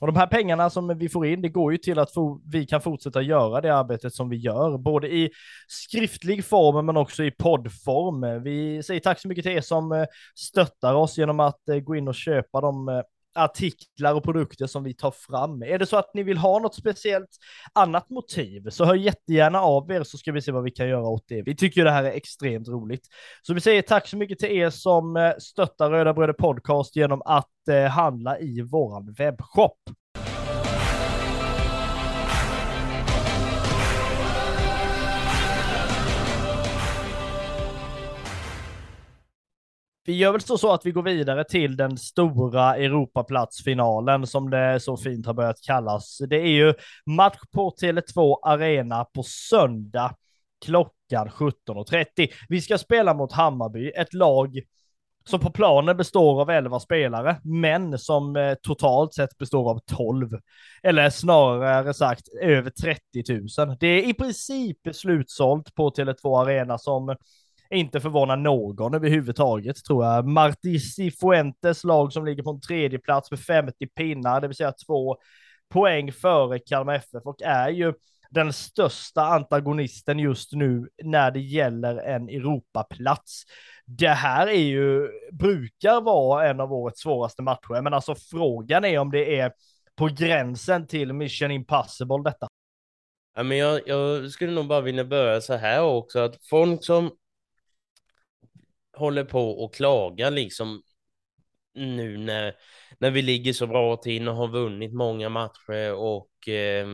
och 0.01 0.07
de 0.07 0.16
här 0.16 0.27
pengarna 0.27 0.70
som 0.70 0.98
vi 0.98 1.09
får 1.09 1.27
in, 1.27 1.42
det 1.42 1.48
går 1.48 1.72
ju 1.72 1.79
till 1.79 1.98
att 1.98 2.11
vi 2.53 2.66
kan 2.66 2.81
fortsätta 2.81 3.22
göra 3.22 3.61
det 3.61 3.75
arbetet 3.75 4.14
som 4.14 4.29
vi 4.29 4.37
gör, 4.37 4.79
både 4.79 5.14
i 5.14 5.31
skriftlig 5.68 6.44
form 6.44 6.87
men 6.87 6.96
också 6.96 7.25
i 7.25 7.31
poddform. 7.31 8.42
Vi 8.42 8.83
säger 8.83 9.01
tack 9.01 9.20
så 9.20 9.29
mycket 9.29 9.44
till 9.44 9.53
er 9.53 9.61
som 9.61 9.92
eh, 9.92 10.05
stöttar 10.35 10.94
oss 10.94 11.18
genom 11.18 11.40
att 11.40 11.61
gå 11.83 11.96
in 11.96 12.09
och 12.09 12.14
köpa 12.14 12.61
de 12.61 13.03
artiklar 13.35 14.14
och 14.14 14.25
produkter 14.25 14.66
som 14.66 14.85
vi 14.85 14.95
tar 14.95 15.11
fram. 15.11 15.62
Är 15.62 15.79
det 15.79 15.87
så 15.87 15.97
att 15.97 16.14
ni 16.14 16.23
vill 16.23 16.38
ha 16.38 16.59
något 16.59 16.75
speciellt 16.75 17.31
annat 17.73 18.11
motiv 18.11 18.71
så 18.71 18.85
hör 18.85 18.95
jättegärna 18.95 19.61
av 19.61 19.90
er 19.90 20.03
så 20.03 20.18
ska 20.18 20.33
vi 20.33 20.42
se 20.42 20.53
vad 20.53 20.64
vi 20.64 20.71
kan 20.71 20.88
göra 20.88 21.09
åt 21.09 21.25
det. 21.29 21.42
Vi 21.42 21.57
tycker 21.57 21.85
det 21.85 21.90
här 21.90 22.05
är 22.05 22.12
extremt 22.12 22.68
roligt. 22.68 23.07
Så 23.42 23.55
vi 23.55 23.61
säger 23.61 23.83
tack 23.83 24.09
så 24.09 24.16
mycket 24.16 24.38
till 24.38 24.51
er 24.51 24.71
som 24.71 25.16
eh, 25.16 25.33
stöttar 25.38 25.90
Röda 25.90 26.14
Bröder 26.14 26.33
Podcast 26.33 26.97
genom 26.97 27.23
att 27.25 27.68
eh, 27.68 27.85
handla 27.85 28.38
i 28.38 28.61
våran 28.61 29.12
webbshop. 29.12 29.79
Vi 40.05 40.17
gör 40.17 40.33
väl 40.33 40.41
så, 40.41 40.59
så 40.59 40.73
att 40.73 40.87
vi 40.87 40.91
går 40.91 41.03
vidare 41.03 41.45
till 41.45 41.77
den 41.77 41.99
stora 41.99 42.77
Europaplatsfinalen 42.77 44.27
som 44.27 44.51
det 44.51 44.81
så 44.81 44.97
fint 44.97 45.27
har 45.27 45.35
börjat 45.35 45.61
kallas. 45.62 46.19
Det 46.29 46.37
är 46.37 46.51
ju 46.51 46.75
match 47.07 47.38
på 47.55 47.71
Tele2 47.81 48.37
Arena 48.43 49.05
på 49.05 49.23
söndag 49.23 50.15
klockan 50.65 51.29
17.30. 51.29 52.29
Vi 52.49 52.61
ska 52.61 52.79
spela 52.79 53.15
mot 53.15 53.33
Hammarby, 53.33 53.88
ett 53.88 54.15
lag 54.15 54.61
som 55.25 55.41
på 55.41 55.51
planen 55.51 55.97
består 55.97 56.41
av 56.41 56.51
11 56.51 56.81
spelare, 56.81 57.41
men 57.45 57.99
som 57.99 58.37
eh, 58.37 58.55
totalt 58.55 59.15
sett 59.15 59.38
består 59.38 59.71
av 59.71 59.81
12. 59.87 60.38
Eller 60.83 61.11
snarare 61.11 61.95
sagt 61.95 62.29
över 62.43 62.71
30 62.71 62.99
000. 63.67 63.77
Det 63.81 63.87
är 63.87 64.09
i 64.09 64.15
princip 64.15 64.79
slutsålt 64.93 65.75
på 65.75 65.91
Tele2 65.91 66.43
Arena 66.43 66.79
som 66.79 67.17
inte 67.73 68.01
förvånar 68.01 68.37
någon 68.37 68.95
överhuvudtaget 68.95 69.85
tror 69.85 70.05
jag. 70.05 70.27
Marti 70.27 70.81
Cifuentes 70.81 71.85
lag 71.85 72.13
som 72.13 72.25
ligger 72.25 72.43
på 72.43 72.51
en 72.51 72.61
tredje 72.61 72.99
plats 72.99 73.31
med 73.31 73.41
50 73.41 73.87
pinnar, 73.87 74.41
det 74.41 74.49
vill 74.49 74.57
säga 74.57 74.73
två 74.87 75.17
poäng 75.71 76.13
före 76.13 76.59
Kalmar 76.59 76.95
FF 76.95 77.23
och 77.25 77.43
är 77.43 77.69
ju 77.69 77.93
den 78.31 78.53
största 78.53 79.23
antagonisten 79.23 80.19
just 80.19 80.53
nu 80.53 80.89
när 81.03 81.31
det 81.31 81.41
gäller 81.41 81.97
en 81.97 82.29
Europaplats. 82.29 83.43
Det 83.87 84.09
här 84.09 84.47
är 84.47 84.63
ju, 84.63 85.09
brukar 85.33 86.01
vara 86.01 86.49
en 86.49 86.61
av 86.61 86.73
årets 86.73 87.01
svåraste 87.01 87.43
matcher, 87.43 87.83
men 87.83 87.95
alltså 87.95 88.15
frågan 88.15 88.85
är 88.85 88.99
om 88.99 89.11
det 89.11 89.39
är 89.39 89.53
på 89.97 90.07
gränsen 90.07 90.87
till 90.87 91.13
Mission 91.13 91.51
Impossible 91.51 92.23
detta. 92.25 92.47
Ja, 93.37 93.43
men 93.43 93.59
jag, 93.59 93.81
jag 93.87 94.31
skulle 94.31 94.53
nog 94.53 94.67
bara 94.67 94.81
vilja 94.81 95.05
börja 95.05 95.41
så 95.41 95.55
här 95.55 95.83
också, 95.83 96.19
att 96.19 96.37
folk 96.51 96.85
som 96.85 97.11
håller 98.93 99.25
på 99.25 99.65
och 99.65 99.75
klagar 99.75 100.31
liksom 100.31 100.83
nu 101.75 102.19
när, 102.19 102.55
när 102.99 103.11
vi 103.11 103.23
ligger 103.23 103.53
så 103.53 103.67
bra 103.67 103.97
till 103.97 104.29
och 104.29 104.37
har 104.37 104.49
vunnit 104.49 104.93
många 104.93 105.29
matcher 105.29 105.93
och 105.93 106.49
eh, 106.49 106.87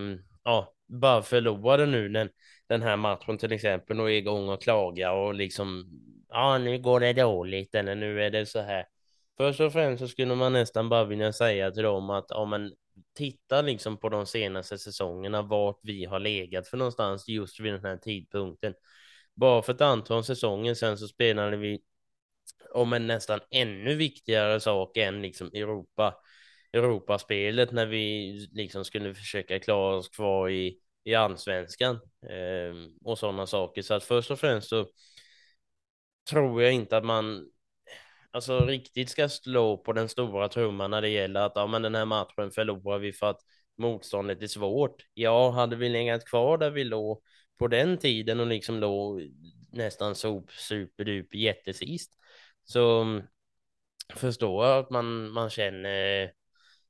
ja, 0.45 0.75
bara 0.87 1.23
förlorade 1.23 1.87
nu 1.87 2.09
den, 2.09 2.29
den 2.67 2.83
här 2.83 2.97
matchen 2.97 3.39
till 3.39 3.53
exempel 3.53 4.01
och 4.01 4.11
är 4.11 4.15
igång 4.15 4.49
och 4.49 4.63
klagar 4.63 5.13
och 5.13 5.35
liksom 5.35 5.89
ja, 6.29 6.59
nu 6.59 6.79
går 6.79 7.01
det 7.01 7.13
dåligt 7.13 7.75
eller 7.75 7.95
nu 7.95 8.23
är 8.23 8.31
det 8.31 8.47
så 8.47 8.61
här. 8.61 8.87
Först 9.37 9.61
och 9.61 9.73
främst 9.73 10.01
så 10.01 10.09
skulle 10.09 10.35
man 10.35 10.53
nästan 10.53 10.89
bara 10.89 11.05
vilja 11.05 11.33
säga 11.33 11.71
till 11.71 11.83
dem 11.83 12.11
att 12.11 12.27
ja, 12.29 12.45
men 12.45 12.73
titta 13.15 13.63
liksom 13.63 13.97
på 13.97 14.09
de 14.09 14.27
senaste 14.27 14.79
säsongerna 14.79 15.43
vart 15.43 15.79
vi 15.83 16.05
har 16.05 16.19
legat 16.19 16.69
för 16.69 16.77
någonstans 16.77 17.29
just 17.29 17.61
vid 17.61 17.73
den 17.73 17.85
här 17.85 17.97
tidpunkten. 17.97 18.75
Bara 19.35 19.63
för 19.63 19.75
ett 19.75 19.81
antal 19.81 20.25
säsonger 20.25 20.75
sedan 20.75 20.99
så 20.99 21.09
spelade 21.09 21.57
vi 21.57 21.81
om 22.75 22.93
en 22.93 23.07
nästan 23.07 23.41
ännu 23.51 23.95
viktigare 23.95 24.61
sak 24.61 24.97
än 24.97 25.23
liksom 25.23 25.47
Europa, 25.47 26.15
Europaspelet 26.73 27.73
när 27.73 27.87
vi 27.87 28.33
liksom 28.53 28.85
skulle 28.85 29.15
försöka 29.15 29.59
klara 29.59 29.97
oss 29.97 30.09
kvar 30.09 30.49
i, 30.49 30.79
i 31.05 31.15
allsvenskan 31.15 31.95
eh, 32.31 32.91
och 33.05 33.19
sådana 33.19 33.47
saker. 33.47 33.83
Så 33.83 33.95
att 33.95 34.05
först 34.05 34.31
och 34.31 34.39
främst 34.39 34.69
så 34.69 34.87
tror 36.31 36.63
jag 36.63 36.73
inte 36.73 36.97
att 36.97 37.05
man 37.05 37.51
alltså 38.31 38.67
riktigt 38.67 39.11
ska 39.11 39.29
slå 39.29 39.77
på 39.77 39.93
den 39.93 40.09
stora 40.09 40.49
trumman 40.49 40.91
när 40.91 41.03
det 41.03 41.09
gäller 41.09 41.41
att 41.41 41.53
ja, 41.55 41.67
men 41.67 41.83
den 41.83 41.95
här 41.95 42.05
matchen 42.05 42.51
förlorar 42.51 42.99
vi 42.99 43.13
för 43.13 43.31
att 43.31 43.41
motståndet 43.79 44.43
är 44.43 44.47
svårt. 44.47 45.05
Ja, 45.15 45.51
hade 45.51 45.77
vi 45.77 45.89
legat 45.89 46.25
kvar 46.25 46.59
där 46.59 46.71
vi 46.71 46.85
låg 46.85 47.23
på 47.59 47.69
den 47.69 47.99
tiden 47.99 48.41
och 48.41 48.47
liksom 48.47 48.79
låg 48.79 49.23
nästan 49.73 50.15
sop, 50.15 50.51
superduper 50.53 51.39
jättesist 51.39 52.13
så 52.73 53.01
mm, 53.01 53.23
förstår 54.15 54.67
jag 54.67 54.79
att 54.79 54.91
man, 54.91 55.31
man 55.31 55.51
känner 55.51 56.33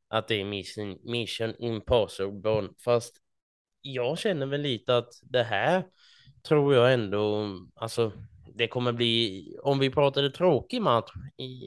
att 0.08 0.28
det 0.28 0.40
är 0.40 0.44
mission, 0.44 0.98
mission 1.04 1.54
impossible. 1.58 2.68
Fast 2.84 3.16
jag 3.82 4.18
känner 4.18 4.46
väl 4.46 4.60
lite 4.60 4.96
att 4.96 5.12
det 5.22 5.42
här 5.42 5.84
tror 6.42 6.74
jag 6.74 6.92
ändå, 6.92 7.46
alltså 7.74 8.12
det 8.54 8.68
kommer 8.68 8.92
bli, 8.92 9.44
om 9.62 9.78
vi 9.78 9.90
pratade 9.90 10.30
tråkig 10.30 10.82
match 10.82 11.12
i, 11.36 11.62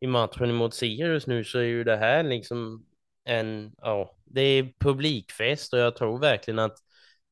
i 0.00 0.06
matchen 0.06 0.54
mot 0.54 0.74
Sirius 0.74 1.26
nu 1.26 1.44
så 1.44 1.58
är 1.58 1.62
ju 1.62 1.84
det 1.84 1.96
här 1.96 2.22
liksom 2.22 2.86
en, 3.24 3.74
ja, 3.78 4.16
det 4.24 4.40
är 4.40 4.72
publikfest 4.78 5.72
och 5.72 5.78
jag 5.78 5.96
tror 5.96 6.18
verkligen 6.18 6.58
att 6.58 6.78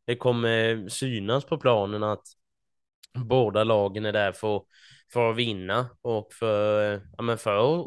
det 0.07 0.16
kommer 0.16 0.88
synas 0.88 1.44
på 1.44 1.59
planen 1.59 2.03
att 2.03 2.27
båda 3.14 3.64
lagen 3.64 4.07
är 4.07 4.12
där 4.12 4.33
för, 4.33 4.62
för 5.12 5.31
att 5.31 5.37
vinna 5.37 5.90
och 6.03 6.33
för, 6.33 6.92
ja, 7.16 7.23
men 7.23 7.38
för 7.38 7.81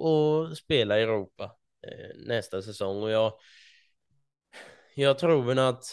att 0.52 0.58
spela 0.58 1.00
i 1.00 1.04
Europa 1.04 1.44
eh, 1.88 2.18
nästa 2.28 2.62
säsong. 2.62 3.04
Och 3.04 3.12
jag, 3.12 3.34
jag 4.96 5.20
tror 5.20 5.44
väl 5.44 5.60
att 5.60 5.84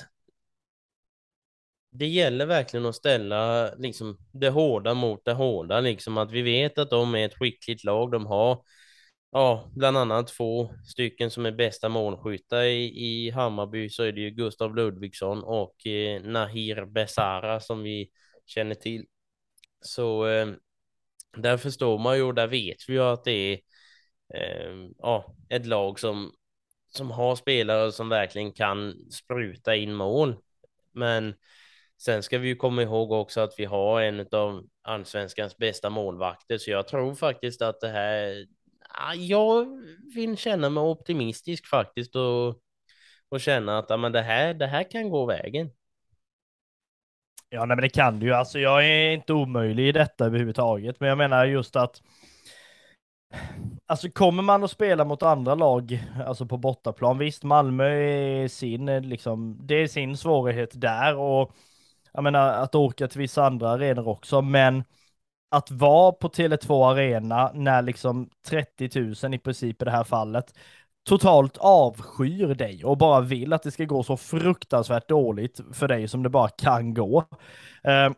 det 1.90 2.06
gäller 2.06 2.46
verkligen 2.46 2.86
att 2.86 2.94
ställa 2.94 3.70
liksom, 3.74 4.18
det 4.32 4.48
hårda 4.48 4.94
mot 4.94 5.24
det 5.24 5.32
hårda. 5.32 5.80
Liksom, 5.80 6.18
att 6.18 6.30
vi 6.32 6.42
vet 6.42 6.78
att 6.78 6.90
de 6.90 7.14
är 7.14 7.26
ett 7.26 7.38
skickligt 7.38 7.84
lag. 7.84 8.10
De 8.12 8.26
har 8.26 8.62
ja, 9.32 9.70
bland 9.76 9.96
annat 9.96 10.28
två 10.28 10.70
stycken 10.86 11.30
som 11.30 11.46
är 11.46 11.52
bästa 11.52 11.88
målskyttar 11.88 12.62
i, 12.62 12.84
i 13.06 13.30
Hammarby 13.30 13.90
så 13.90 14.02
är 14.02 14.12
det 14.12 14.20
ju 14.20 14.30
Gustav 14.30 14.76
Ludvigsson 14.76 15.44
och 15.44 15.86
eh, 15.86 16.22
Nahir 16.22 16.84
Besara 16.86 17.60
som 17.60 17.82
vi 17.82 18.10
känner 18.46 18.74
till. 18.74 19.06
Så 19.80 20.26
eh, 20.26 20.48
där 21.36 21.56
förstår 21.56 21.98
man 21.98 22.16
ju 22.16 22.22
och 22.22 22.34
där 22.34 22.46
vet 22.46 22.88
vi 22.88 22.92
ju 22.92 23.02
att 23.02 23.24
det 23.24 23.30
är 23.32 23.60
eh, 24.34 24.88
ja, 24.98 25.34
ett 25.48 25.66
lag 25.66 26.00
som, 26.00 26.32
som 26.88 27.10
har 27.10 27.36
spelare 27.36 27.92
som 27.92 28.08
verkligen 28.08 28.52
kan 28.52 28.94
spruta 29.10 29.76
in 29.76 29.94
mål. 29.94 30.36
Men 30.92 31.34
sen 31.98 32.22
ska 32.22 32.38
vi 32.38 32.48
ju 32.48 32.56
komma 32.56 32.82
ihåg 32.82 33.12
också 33.12 33.40
att 33.40 33.54
vi 33.58 33.64
har 33.64 34.02
en 34.02 34.26
av 34.32 34.64
allsvenskans 34.82 35.56
bästa 35.56 35.90
målvakter, 35.90 36.58
så 36.58 36.70
jag 36.70 36.88
tror 36.88 37.14
faktiskt 37.14 37.62
att 37.62 37.80
det 37.80 37.88
här 37.88 38.46
jag 39.16 39.82
vill 40.14 40.36
känna 40.36 40.70
mig 40.70 40.80
optimistisk 40.80 41.66
faktiskt 41.66 42.16
och, 42.16 42.60
och 43.28 43.40
känna 43.40 43.78
att 43.78 43.90
ja, 43.90 43.96
men 43.96 44.12
det, 44.12 44.22
här, 44.22 44.54
det 44.54 44.66
här 44.66 44.90
kan 44.90 45.10
gå 45.10 45.26
vägen. 45.26 45.70
Ja, 47.50 47.64
nej, 47.64 47.76
men 47.76 47.82
det 47.82 47.88
kan 47.88 48.18
du 48.20 48.26
ju. 48.26 48.32
Alltså, 48.32 48.58
jag 48.58 48.86
är 48.86 49.10
inte 49.12 49.32
omöjlig 49.32 49.88
i 49.88 49.92
detta 49.92 50.24
överhuvudtaget, 50.24 51.00
men 51.00 51.08
jag 51.08 51.18
menar 51.18 51.44
just 51.44 51.76
att 51.76 52.02
Alltså 53.86 54.10
kommer 54.10 54.42
man 54.42 54.64
att 54.64 54.70
spela 54.70 55.04
mot 55.04 55.22
andra 55.22 55.54
lag, 55.54 56.04
alltså 56.26 56.46
på 56.46 56.56
bortaplan, 56.56 57.18
visst 57.18 57.44
Malmö 57.44 57.84
är 57.88 58.48
sin, 58.48 58.86
liksom, 58.86 59.58
det 59.66 59.74
är 59.74 59.86
sin 59.88 60.16
svårighet 60.16 60.80
där 60.80 61.16
och 61.16 61.52
jag 62.12 62.24
menar 62.24 62.48
att 62.52 62.74
åka 62.74 63.08
till 63.08 63.18
vissa 63.20 63.44
andra 63.46 63.70
arenor 63.70 64.08
också, 64.08 64.42
men 64.42 64.84
att 65.50 65.70
vara 65.70 66.12
på 66.12 66.28
Tele2 66.28 66.90
Arena 66.92 67.50
när 67.54 67.82
liksom 67.82 68.30
30 68.46 69.00
000 69.24 69.34
i 69.34 69.38
princip 69.38 69.82
i 69.82 69.84
det 69.84 69.90
här 69.90 70.04
fallet 70.04 70.54
totalt 71.08 71.56
avskyr 71.58 72.54
dig 72.54 72.84
och 72.84 72.98
bara 72.98 73.20
vill 73.20 73.52
att 73.52 73.62
det 73.62 73.70
ska 73.70 73.84
gå 73.84 74.02
så 74.02 74.16
fruktansvärt 74.16 75.08
dåligt 75.08 75.60
för 75.72 75.88
dig 75.88 76.08
som 76.08 76.22
det 76.22 76.28
bara 76.28 76.48
kan 76.48 76.94
gå. 76.94 77.24
Eh, 77.84 78.10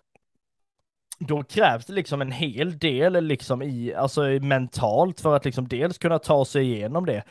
då 1.18 1.42
krävs 1.42 1.86
det 1.86 1.92
liksom 1.92 2.20
en 2.20 2.32
hel 2.32 2.78
del 2.78 3.24
liksom 3.24 3.62
i, 3.62 3.94
alltså 3.94 4.22
mentalt 4.22 5.20
för 5.20 5.36
att 5.36 5.44
liksom 5.44 5.68
dels 5.68 5.98
kunna 5.98 6.18
ta 6.18 6.44
sig 6.44 6.62
igenom 6.62 7.06
det. 7.06 7.24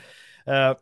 Eh, 0.46 0.74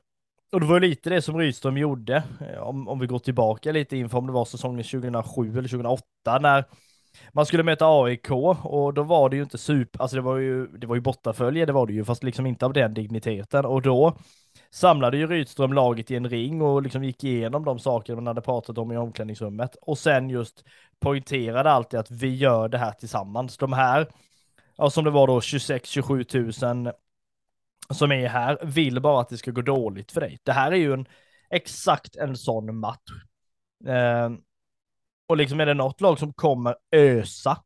och 0.51 0.59
det 0.59 0.65
var 0.65 0.79
lite 0.79 1.09
det 1.09 1.21
som 1.21 1.37
Rydström 1.37 1.77
gjorde, 1.77 2.23
eh, 2.41 2.59
om, 2.59 2.87
om 2.87 2.99
vi 2.99 3.07
går 3.07 3.19
tillbaka 3.19 3.71
lite 3.71 3.97
inför 3.97 4.17
om 4.17 4.27
det 4.27 4.33
var 4.33 4.45
säsongen 4.45 4.83
2007 4.83 5.51
eller 5.51 5.69
2008 5.69 6.03
när 6.41 6.63
man 7.31 7.45
skulle 7.45 7.63
möta 7.63 7.85
AIK 8.03 8.31
och 8.63 8.93
då 8.93 9.03
var 9.03 9.29
det 9.29 9.35
ju 9.35 9.43
inte 9.43 9.57
super, 9.57 10.01
alltså 10.01 10.15
det 10.15 10.21
var 10.21 10.37
ju, 10.37 10.67
det 10.67 10.87
var 10.87 10.95
ju 10.95 11.01
bortafölje, 11.01 11.65
det 11.65 11.73
var 11.73 11.87
det 11.87 11.93
ju, 11.93 12.05
fast 12.05 12.23
liksom 12.23 12.45
inte 12.45 12.65
av 12.65 12.73
den 12.73 12.93
digniteten 12.93 13.65
och 13.65 13.81
då 13.81 14.17
samlade 14.71 15.17
ju 15.17 15.27
Rydström 15.27 15.73
laget 15.73 16.11
i 16.11 16.15
en 16.15 16.29
ring 16.29 16.61
och 16.61 16.81
liksom 16.81 17.03
gick 17.03 17.23
igenom 17.23 17.65
de 17.65 17.79
saker 17.79 18.15
man 18.15 18.27
hade 18.27 18.41
pratat 18.41 18.77
om 18.77 18.91
i 18.91 18.97
omklädningsrummet 18.97 19.75
och 19.75 19.97
sen 19.97 20.29
just 20.29 20.63
poängterade 20.99 21.71
alltid 21.71 21.99
att 21.99 22.11
vi 22.11 22.35
gör 22.35 22.69
det 22.69 22.77
här 22.77 22.91
tillsammans. 22.91 23.57
De 23.57 23.73
här, 23.73 24.07
ja, 24.75 24.89
som 24.89 25.03
det 25.03 25.11
var 25.11 25.27
då 25.27 25.39
26-27 25.39 26.83
000 26.83 26.93
som 27.89 28.11
är 28.11 28.27
här, 28.27 28.57
vill 28.63 29.01
bara 29.01 29.21
att 29.21 29.29
det 29.29 29.37
ska 29.37 29.51
gå 29.51 29.61
dåligt 29.61 30.11
för 30.11 30.21
dig. 30.21 30.39
Det 30.43 30.51
här 30.51 30.71
är 30.71 30.75
ju 30.75 30.93
en 30.93 31.05
exakt 31.49 32.15
en 32.15 32.37
sån 32.37 32.77
match. 32.77 33.11
Eh, 33.87 34.29
och 35.27 35.37
liksom 35.37 35.59
är 35.59 35.65
det 35.65 35.73
något 35.73 36.01
lag 36.01 36.19
som 36.19 36.33
kommer 36.33 36.75
ösa 36.91 37.57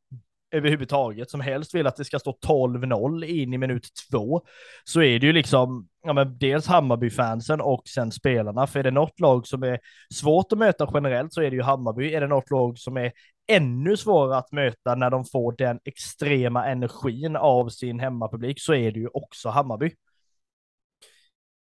överhuvudtaget 0.52 1.30
som 1.30 1.42
helst 1.42 1.76
vill 1.76 1.88
att 1.88 1.96
det 1.96 2.06
ska 2.06 2.20
stå 2.20 2.38
12-0 2.46 3.26
in 3.26 3.54
i 3.54 3.58
minut 3.58 3.88
två 4.12 4.42
så 4.84 5.02
är 5.02 5.20
det 5.20 5.28
ju 5.28 5.34
liksom 5.34 5.88
ja, 6.04 6.14
men 6.14 6.38
dels 6.38 6.68
Hammarby-fansen 6.68 7.62
och 7.62 7.88
sen 7.88 8.12
spelarna. 8.12 8.68
För 8.68 8.80
är 8.80 8.84
det 8.84 8.92
något 8.92 9.20
lag 9.20 9.48
som 9.48 9.64
är 9.64 9.80
svårt 10.14 10.52
att 10.52 10.58
möta 10.58 10.92
generellt 10.94 11.34
så 11.34 11.42
är 11.42 11.50
det 11.50 11.56
ju 11.56 11.62
Hammarby. 11.62 12.14
Är 12.14 12.22
det 12.22 12.28
något 12.28 12.52
lag 12.52 12.80
som 12.80 12.98
är 12.98 13.12
ännu 13.48 13.98
svårare 13.98 14.38
att 14.38 14.52
möta 14.52 14.96
när 14.96 15.10
de 15.10 15.26
får 15.26 15.56
den 15.58 15.80
extrema 15.84 16.66
energin 16.66 17.36
av 17.36 17.70
sin 17.70 18.00
hemmapublik 18.00 18.62
så 18.62 18.74
är 18.74 18.92
det 18.92 19.00
ju 19.00 19.08
också 19.08 19.50
Hammarby. 19.50 19.92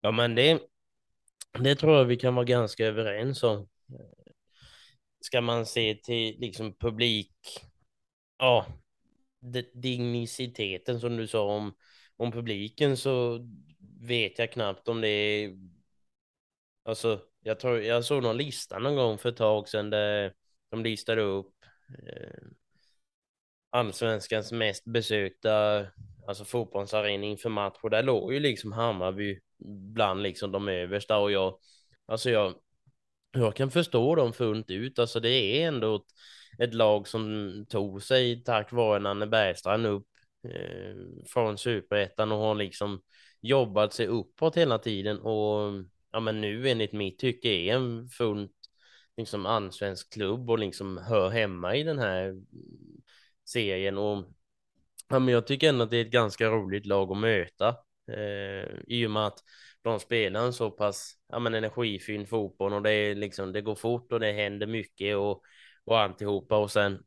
Ja, 0.02 0.12
men 0.12 0.36
det, 0.36 0.62
det 1.60 1.76
tror 1.76 1.98
jag 1.98 2.06
vi 2.06 2.18
kan 2.18 2.36
vara 2.36 2.46
ganska 2.46 2.86
överens 2.86 3.44
om. 3.44 3.68
Ska 5.22 5.42
man 5.42 5.66
se 5.66 5.96
till 6.04 6.40
liksom 6.40 6.74
publik, 6.74 7.32
ja, 8.40 8.66
digniciteten 9.74 11.00
som 11.00 11.18
du 11.18 11.28
sa 11.28 11.42
om, 11.42 11.74
om 12.18 12.32
publiken 12.32 12.98
så 12.98 13.40
vet 14.02 14.40
jag 14.40 14.52
knappt 14.52 14.88
om 14.88 15.02
det 15.02 15.08
är, 15.08 15.58
alltså 16.86 17.22
jag 17.42 17.60
tror 17.60 17.82
jag 17.82 18.06
såg 18.06 18.24
någon 18.24 18.38
lista 18.38 18.80
någon 18.80 18.96
gång 18.96 19.18
för 19.18 19.30
ett 19.30 19.38
tag 19.38 19.70
sedan 19.70 19.90
där 19.90 20.34
de 20.70 20.84
listade 20.84 21.22
upp 21.22 21.56
eh, 21.90 22.48
allsvenskans 23.70 24.52
mest 24.52 24.86
besökta 24.86 25.86
alltså 26.28 26.46
fotbollsarena 26.46 27.26
inför 27.26 27.50
match. 27.50 27.78
Och 27.82 27.90
där 27.90 28.04
låg 28.04 28.34
ju 28.34 28.40
liksom 28.40 28.72
Hammarby 28.72 29.40
bland 29.94 30.22
liksom 30.24 30.52
de 30.52 30.68
översta 30.68 31.18
och 31.18 31.32
jag 31.32 31.60
alltså 32.06 32.30
jag 32.30 32.56
jag 33.32 33.56
kan 33.56 33.72
förstå 33.72 34.16
dem 34.16 34.34
fullt 34.34 34.72
ut. 34.72 35.00
Alltså 35.00 35.20
det 35.20 35.30
är 35.30 35.68
ändå 35.68 35.96
ett, 35.96 36.02
ett 36.58 36.74
lag 36.74 37.08
som 37.08 37.66
tog 37.70 38.04
sig 38.04 38.44
tack 38.44 38.72
vare 38.72 39.00
Nanne 39.00 39.28
Bergstrand 39.28 39.86
upp 39.86 40.08
eh, 40.44 41.24
från 41.28 41.58
superettan 41.58 42.32
och 42.32 42.38
har 42.38 42.56
liksom 42.56 43.02
jobbat 43.42 43.94
sig 43.94 44.08
uppåt 44.08 44.58
hela 44.58 44.78
tiden 44.78 45.20
och 45.20 45.84
ja 46.12 46.20
men 46.20 46.42
nu 46.42 46.70
enligt 46.70 46.94
mitt 46.94 47.20
tycke 47.20 47.50
är 47.50 47.76
en 47.76 48.10
fullt 48.10 48.52
liksom 49.18 49.46
allsvensk 49.46 50.14
klubb 50.14 50.50
och 50.50 50.60
liksom 50.60 50.98
hör 50.98 51.30
hemma 51.30 51.76
i 51.76 51.84
den 51.84 52.00
här 52.00 52.36
serien 53.46 53.98
och 53.98 54.26
ja, 55.10 55.20
men 55.20 55.34
jag 55.34 55.48
tycker 55.48 55.70
ändå 55.70 55.84
att 55.84 55.92
det 55.92 55.98
är 55.98 56.06
ett 56.06 56.12
ganska 56.12 56.48
roligt 56.50 56.86
lag 56.86 57.12
att 57.12 57.18
möta. 57.18 57.68
eh, 58.12 58.70
i 58.88 59.06
och 59.08 59.12
med 59.12 59.28
att 59.28 59.40
de 59.82 60.00
spelar 60.00 60.46
en 60.46 60.54
så 60.54 60.72
pass 60.72 61.14
ja, 61.30 61.40
men 61.40 61.54
energifylld 61.54 62.30
fotboll 62.30 62.74
och 62.74 62.82
det, 62.82 62.92
är 62.92 63.16
liksom, 63.16 63.52
det 63.54 63.62
går 63.62 63.76
fort 63.76 64.12
och 64.12 64.20
det 64.20 64.32
händer 64.32 64.68
mycket 64.68 65.18
och, 65.18 65.42
och 65.90 66.00
alltihopa. 66.00 66.58
Och 66.58 66.72
sen 66.72 67.04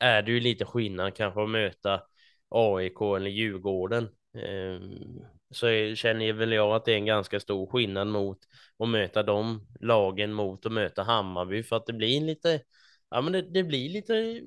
är 0.00 0.22
det 0.22 0.32
ju 0.32 0.40
lite 0.40 0.64
skillnad 0.64 1.14
kanske 1.16 1.42
att 1.42 1.50
möta 1.50 2.02
AIK 2.48 3.00
eller 3.16 3.30
Djurgården. 3.30 4.04
Eh, 4.34 4.80
så 5.50 5.94
känner 5.96 6.32
väl 6.32 6.52
jag 6.52 6.74
att 6.74 6.84
det 6.84 6.92
är 6.92 6.96
en 6.96 7.06
ganska 7.06 7.40
stor 7.40 7.66
skillnad 7.66 8.06
mot 8.06 8.38
att 8.78 8.88
möta 8.88 9.22
de 9.22 9.66
lagen 9.80 10.32
mot 10.32 10.66
att 10.66 10.72
möta 10.72 11.02
Hammarby. 11.02 11.62
För 11.62 11.76
att 11.76 11.86
det 11.86 11.92
blir 11.92 12.20
lite, 12.20 12.60
ja 13.10 13.20
men 13.20 13.32
det, 13.32 13.42
det 13.42 13.62
blir 13.64 13.88
lite 13.90 14.40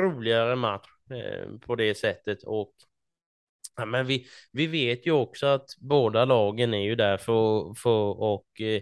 roligare 0.00 0.56
match 0.56 0.88
eh, 1.10 1.58
på 1.58 1.74
det 1.76 1.94
sättet. 1.94 2.42
Och 2.42 2.74
ja, 3.76 3.84
men 3.86 4.06
vi, 4.06 4.26
vi 4.52 4.66
vet 4.66 5.06
ju 5.06 5.12
också 5.12 5.46
att 5.46 5.66
båda 5.78 6.24
lagen 6.24 6.74
är 6.74 6.82
ju 6.82 6.94
där 6.94 7.16
för, 7.16 7.74
för 7.74 8.20
och 8.22 8.60
eh, 8.60 8.80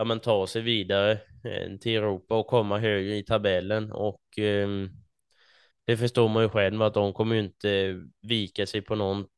ja, 0.00 0.04
men 0.04 0.20
ta 0.20 0.46
sig 0.46 0.62
vidare 0.62 1.12
eh, 1.44 1.76
till 1.80 1.96
Europa 1.96 2.34
och 2.38 2.46
komma 2.46 2.78
högre 2.78 3.16
i 3.16 3.22
tabellen 3.24 3.92
och 3.92 4.38
eh, 4.38 4.68
det 5.84 5.96
förstår 5.96 6.28
man 6.28 6.42
ju 6.42 6.48
själv 6.48 6.82
att 6.82 6.94
de 6.94 7.12
kommer 7.12 7.34
ju 7.34 7.40
inte 7.42 8.00
vika 8.22 8.66
sig 8.66 8.82
på 8.82 8.94
något 8.94 9.30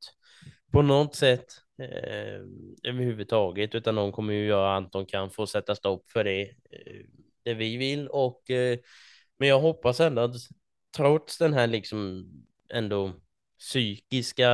på 0.72 0.82
något 0.82 1.14
sätt 1.14 1.46
eh, 1.78 2.40
överhuvudtaget, 2.82 3.74
utan 3.74 3.94
de 3.94 4.12
kommer 4.12 4.34
ju 4.34 4.46
göra 4.46 4.76
allt 4.76 4.92
de 4.92 5.06
kan 5.06 5.30
för 5.30 5.42
att 5.42 5.48
sätta 5.48 5.74
stopp 5.74 6.10
för 6.10 6.24
det, 6.24 6.42
eh, 6.42 7.04
det 7.42 7.54
vi 7.54 7.76
vill. 7.76 8.08
Och, 8.08 8.50
eh, 8.50 8.78
men 9.38 9.48
jag 9.48 9.60
hoppas 9.60 10.00
ändå 10.00 10.22
att 10.22 10.34
trots 10.96 11.38
den 11.38 11.52
här 11.54 11.66
liksom 11.66 12.26
ändå 12.68 13.12
psykiska 13.58 14.48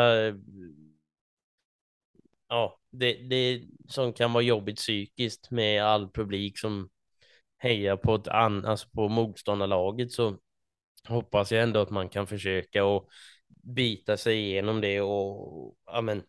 ja, 2.49 2.78
det, 2.91 3.13
det 3.13 3.63
som 3.89 4.13
kan 4.13 4.33
vara 4.33 4.45
jobbigt 4.45 4.77
psykiskt 4.77 5.51
med 5.51 5.85
all 5.85 6.11
publik 6.11 6.59
som 6.59 6.89
hejar 7.59 7.97
på, 7.97 8.15
ett 8.15 8.29
an, 8.29 8.65
alltså 8.65 8.89
på 8.89 9.09
motståndarlaget 9.09 10.13
så 10.13 10.39
hoppas 11.09 11.53
jag 11.53 11.63
ändå 11.63 11.81
att 11.81 11.91
man 11.91 12.09
kan 12.09 12.27
försöka 12.27 12.85
och 12.85 13.09
bita 13.49 14.17
sig 14.17 14.39
igenom 14.39 14.81
det 14.81 15.01
och 15.01 15.77
ja, 15.87 16.01
men, 16.01 16.23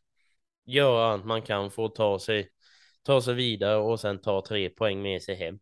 göra 0.66 1.14
allt 1.14 1.26
man 1.26 1.42
kan 1.42 1.72
för 1.72 1.86
att 1.86 1.96
ta 1.96 2.20
sig, 2.20 2.50
ta 3.04 3.22
sig 3.22 3.34
vidare 3.34 3.78
och 3.78 4.00
sen 4.00 4.22
ta 4.22 4.44
tre 4.48 4.70
poäng 4.70 5.02
med 5.02 5.22
sig 5.22 5.36
hem. 5.36 5.60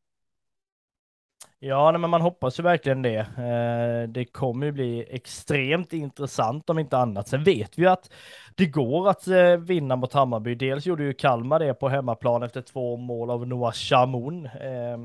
Ja, 1.60 1.98
men 1.98 2.10
man 2.10 2.22
hoppas 2.22 2.60
ju 2.60 2.64
verkligen 2.64 3.02
det. 3.02 3.18
Eh, 3.18 4.10
det 4.10 4.26
kommer 4.26 4.66
ju 4.66 4.72
bli 4.72 5.06
extremt 5.10 5.94
intressant 5.94 6.70
om 6.70 6.80
inte 6.80 6.98
annat. 6.98 7.28
Sen 7.28 7.44
vet 7.44 7.78
vi 7.78 7.82
ju 7.82 7.90
att 7.90 8.12
det 8.56 8.66
går 8.66 9.10
att 9.10 9.28
eh, 9.28 9.58
vinna 9.58 9.96
mot 9.96 10.14
Hammarby. 10.14 10.56
Dels 10.56 10.86
gjorde 10.86 11.04
ju 11.04 11.14
Kalmar 11.14 11.60
det 11.60 11.74
på 11.74 11.90
hemmaplan 11.90 12.44
efter 12.44 12.62
två 12.62 12.98
mål 12.98 13.30
av 13.30 13.48
Noah 13.48 13.74
Chamoun 13.74 14.46
eh, 14.46 14.98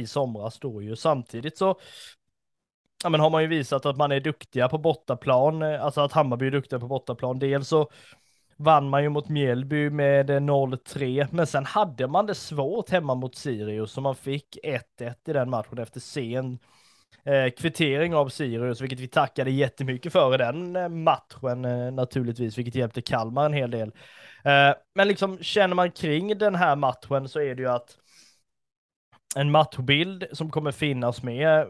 i 0.00 0.06
somras 0.06 0.58
då 0.58 0.82
ju. 0.82 0.96
Samtidigt 0.96 1.58
så 1.58 1.78
ja, 3.02 3.08
men 3.08 3.20
har 3.20 3.30
man 3.30 3.42
ju 3.42 3.48
visat 3.48 3.86
att 3.86 3.96
man 3.96 4.12
är 4.12 4.20
duktiga 4.20 4.68
på 4.68 4.78
bortaplan, 4.78 5.62
eh, 5.62 5.84
alltså 5.84 6.00
att 6.00 6.12
Hammarby 6.12 6.46
är 6.46 6.50
duktiga 6.50 6.80
på 6.80 6.86
bortaplan. 6.86 7.38
Dels 7.38 7.68
så 7.68 7.90
vann 8.56 8.88
man 8.88 9.02
ju 9.02 9.08
mot 9.08 9.28
Mjällby 9.28 9.90
med 9.90 10.30
eh, 10.30 10.40
0-3, 10.40 11.26
men 11.30 11.46
sen 11.46 11.64
hade 11.64 12.06
man 12.06 12.26
det 12.26 12.34
svårt 12.34 12.90
hemma 12.90 13.14
mot 13.14 13.36
Sirius, 13.36 13.92
så 13.92 14.00
man 14.00 14.14
fick 14.14 14.58
1-1 14.98 15.14
i 15.26 15.32
den 15.32 15.50
matchen 15.50 15.78
efter 15.78 16.00
sen 16.00 16.58
eh, 17.24 17.50
kvittering 17.50 18.14
av 18.14 18.28
Sirius, 18.28 18.80
vilket 18.80 19.00
vi 19.00 19.08
tackade 19.08 19.50
jättemycket 19.50 20.12
för 20.12 20.34
i 20.34 20.38
den 20.38 20.76
eh, 20.76 20.88
matchen 20.88 21.64
eh, 21.64 21.92
naturligtvis, 21.92 22.58
vilket 22.58 22.74
hjälpte 22.74 23.02
Kalmar 23.02 23.46
en 23.46 23.52
hel 23.52 23.70
del. 23.70 23.88
Eh, 24.44 24.74
men 24.94 25.08
liksom 25.08 25.38
känner 25.38 25.74
man 25.74 25.90
kring 25.90 26.38
den 26.38 26.54
här 26.54 26.76
matchen 26.76 27.28
så 27.28 27.40
är 27.40 27.54
det 27.54 27.62
ju 27.62 27.68
att 27.68 27.96
en 29.36 29.50
matchbild 29.50 30.26
som 30.32 30.50
kommer 30.50 30.72
finnas 30.72 31.22
med 31.22 31.66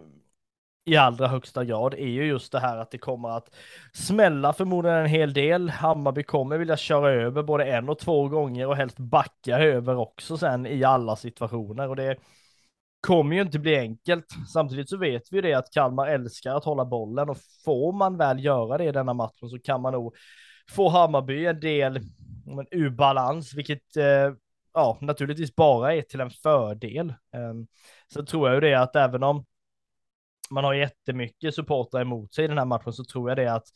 i 0.86 0.96
allra 0.96 1.28
högsta 1.28 1.64
grad 1.64 1.94
är 1.94 2.06
ju 2.06 2.24
just 2.24 2.52
det 2.52 2.60
här 2.60 2.76
att 2.76 2.90
det 2.90 2.98
kommer 2.98 3.28
att 3.28 3.54
smälla 3.92 4.52
förmodligen 4.52 4.98
en 4.98 5.06
hel 5.06 5.32
del. 5.32 5.70
Hammarby 5.70 6.22
kommer 6.22 6.58
vilja 6.58 6.76
köra 6.76 7.10
över 7.10 7.42
både 7.42 7.64
en 7.64 7.88
och 7.88 7.98
två 7.98 8.28
gånger 8.28 8.66
och 8.66 8.76
helst 8.76 8.98
backa 8.98 9.58
över 9.58 9.96
också 9.96 10.36
sen 10.36 10.66
i 10.66 10.84
alla 10.84 11.16
situationer 11.16 11.88
och 11.88 11.96
det 11.96 12.16
kommer 13.00 13.36
ju 13.36 13.42
inte 13.42 13.58
bli 13.58 13.78
enkelt. 13.78 14.26
Samtidigt 14.52 14.88
så 14.88 14.96
vet 14.96 15.22
vi 15.30 15.40
det 15.40 15.54
att 15.54 15.72
Kalmar 15.72 16.06
älskar 16.06 16.54
att 16.54 16.64
hålla 16.64 16.84
bollen 16.84 17.30
och 17.30 17.38
får 17.64 17.92
man 17.92 18.16
väl 18.16 18.44
göra 18.44 18.78
det 18.78 18.84
i 18.84 18.92
denna 18.92 19.14
matchen 19.14 19.48
så 19.48 19.58
kan 19.58 19.80
man 19.80 19.92
nog 19.92 20.14
få 20.70 20.88
Hammarby 20.88 21.46
en 21.46 21.60
del 21.60 21.96
en 22.46 22.66
ur 22.70 22.90
balans, 22.90 23.54
vilket 23.54 23.96
eh, 23.96 24.32
ja, 24.74 24.98
naturligtvis 25.00 25.56
bara 25.56 25.94
är 25.94 26.02
till 26.02 26.20
en 26.20 26.30
fördel. 26.30 27.08
Eh, 27.08 27.54
så 28.14 28.24
tror 28.24 28.48
jag 28.48 28.54
ju 28.54 28.60
det 28.60 28.74
att 28.74 28.96
även 28.96 29.22
om 29.22 29.44
man 30.50 30.64
har 30.64 30.74
jättemycket 30.74 31.54
supportrar 31.54 32.00
emot 32.00 32.34
sig 32.34 32.44
i 32.44 32.48
den 32.48 32.58
här 32.58 32.64
matchen 32.64 32.92
så 32.92 33.04
tror 33.04 33.30
jag 33.30 33.38
det 33.38 33.52
att 33.52 33.66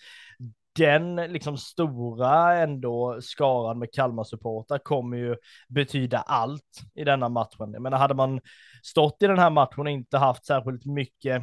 den 0.76 1.16
liksom 1.16 1.56
stora 1.56 2.58
ändå 2.58 3.18
skaran 3.22 3.78
med 3.78 3.88
Kalmar-supportrar 3.92 4.78
kommer 4.78 5.16
ju 5.16 5.36
betyda 5.68 6.18
allt 6.18 6.80
i 6.94 7.04
denna 7.04 7.28
matchen. 7.28 7.72
Jag 7.72 7.82
menar, 7.82 7.98
hade 7.98 8.14
man 8.14 8.40
stått 8.82 9.22
i 9.22 9.26
den 9.26 9.38
här 9.38 9.50
matchen 9.50 9.80
och 9.80 9.90
inte 9.90 10.18
haft 10.18 10.46
särskilt 10.46 10.86
mycket 10.86 11.42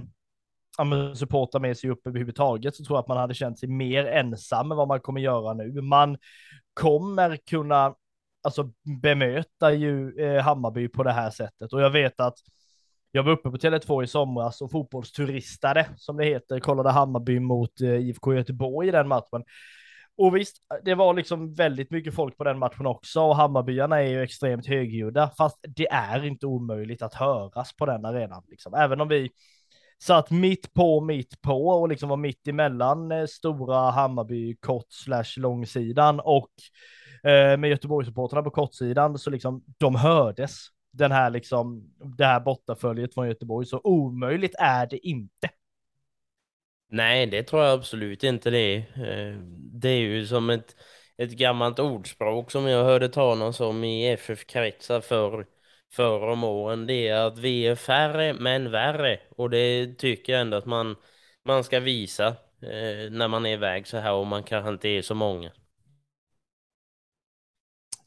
supportrar 1.14 1.60
med 1.60 1.78
sig 1.78 1.90
upp 1.90 2.08
överhuvudtaget 2.08 2.76
så 2.76 2.84
tror 2.84 2.98
jag 2.98 3.02
att 3.02 3.08
man 3.08 3.18
hade 3.18 3.34
känt 3.34 3.60
sig 3.60 3.70
mer 3.70 4.06
ensam 4.06 4.68
med 4.68 4.78
vad 4.78 4.88
man 4.88 5.00
kommer 5.00 5.22
göra 5.22 5.54
nu. 5.54 5.82
Man 5.82 6.18
kommer 6.74 7.38
kunna 7.50 7.96
alltså 8.44 8.72
bemöta 9.02 9.74
ju 9.74 10.20
eh, 10.20 10.44
Hammarby 10.44 10.88
på 10.88 11.04
det 11.04 11.12
här 11.12 11.30
sättet 11.30 11.74
och 11.74 11.82
jag 11.82 11.90
vet 11.90 12.20
att 12.20 12.38
jag 13.18 13.24
var 13.24 13.32
uppe 13.32 13.50
på 13.50 13.58
Tele2 13.58 14.04
i 14.04 14.08
somras 14.08 14.62
och 14.62 14.72
fotbollsturistade, 14.72 15.90
som 15.96 16.18
det 16.18 16.26
heter, 16.26 16.60
kollade 16.60 16.92
Hammarby 16.92 17.40
mot 17.40 17.82
eh, 17.82 17.90
IFK 17.90 18.34
Göteborg 18.34 18.88
i 18.88 18.92
den 18.92 19.08
matchen. 19.08 19.44
Och 20.18 20.36
visst, 20.36 20.58
det 20.86 20.96
var 20.96 21.14
liksom 21.14 21.54
väldigt 21.54 21.92
mycket 21.92 22.16
folk 22.16 22.38
på 22.38 22.44
den 22.44 22.60
matchen 22.60 22.86
också 22.86 23.22
och 23.22 23.36
Hammarbyarna 23.36 24.02
är 24.02 24.08
ju 24.08 24.24
extremt 24.24 24.68
högljudda, 24.68 25.30
fast 25.38 25.60
det 25.68 25.88
är 25.88 26.26
inte 26.26 26.46
omöjligt 26.46 27.02
att 27.02 27.14
höras 27.14 27.76
på 27.76 27.86
den 27.86 28.06
arenan. 28.06 28.44
Liksom. 28.48 28.74
Även 28.74 29.02
om 29.02 29.08
vi 29.08 29.30
satt 30.04 30.32
mitt 30.32 30.74
på, 30.74 31.02
mitt 31.02 31.42
på 31.42 31.68
och 31.68 31.90
liksom 31.90 32.10
var 32.10 32.18
mitt 32.18 32.48
emellan 32.48 33.12
eh, 33.12 33.26
stora 33.26 33.92
Hammarby 33.92 34.56
kort 34.56 34.88
slash 34.90 35.38
långsidan 35.38 36.20
och 36.20 36.52
eh, 37.24 37.58
med 37.58 37.70
Göteborgssupportrarna 37.70 38.44
på 38.44 38.52
kortsidan 38.52 39.18
så 39.18 39.30
liksom 39.30 39.64
de 39.78 39.96
hördes 39.96 40.68
den 40.98 41.12
här 41.12 41.30
liksom, 41.30 41.94
det 42.18 42.26
här 42.26 42.40
bortaföljet 42.40 43.14
från 43.14 43.28
Göteborg, 43.28 43.66
så 43.66 43.82
omöjligt 43.84 44.56
är 44.60 44.88
det 44.88 45.08
inte. 45.08 45.50
Nej, 46.90 47.26
det 47.28 47.44
tror 47.44 47.64
jag 47.64 47.74
absolut 47.74 48.24
inte 48.24 48.50
det 48.50 48.76
är. 48.76 48.78
Eh, 48.80 49.38
det 49.58 49.90
är 49.90 50.00
ju 50.00 50.26
som 50.28 50.50
ett, 50.50 50.76
ett 51.18 51.32
gammalt 51.32 51.80
ordspråk 51.80 52.52
som 52.52 52.68
jag 52.68 52.84
hörde 52.86 53.10
talas 53.10 53.60
om 53.60 53.84
i 53.84 54.08
FF-kretsar 54.08 55.02
för 55.02 55.46
förr 55.92 56.22
om 56.30 56.44
åren. 56.44 56.88
Det 56.88 57.08
är 57.08 57.28
att 57.28 57.40
vi 57.40 57.68
är 57.68 57.76
färre 57.76 58.34
men 58.34 58.72
värre. 58.72 59.20
Och 59.30 59.50
det 59.50 59.94
tycker 59.98 60.34
jag 60.34 60.42
ändå 60.42 60.58
att 60.58 60.66
man, 60.66 60.96
man 61.46 61.64
ska 61.64 61.80
visa 61.80 62.28
eh, 62.62 63.12
när 63.12 63.28
man 63.28 63.46
är 63.46 63.54
iväg 63.54 63.88
så 63.88 63.98
här 63.98 64.14
och 64.14 64.28
man 64.28 64.44
kanske 64.44 64.70
inte 64.70 64.90
är 64.90 65.02
så 65.02 65.16
många. 65.16 65.52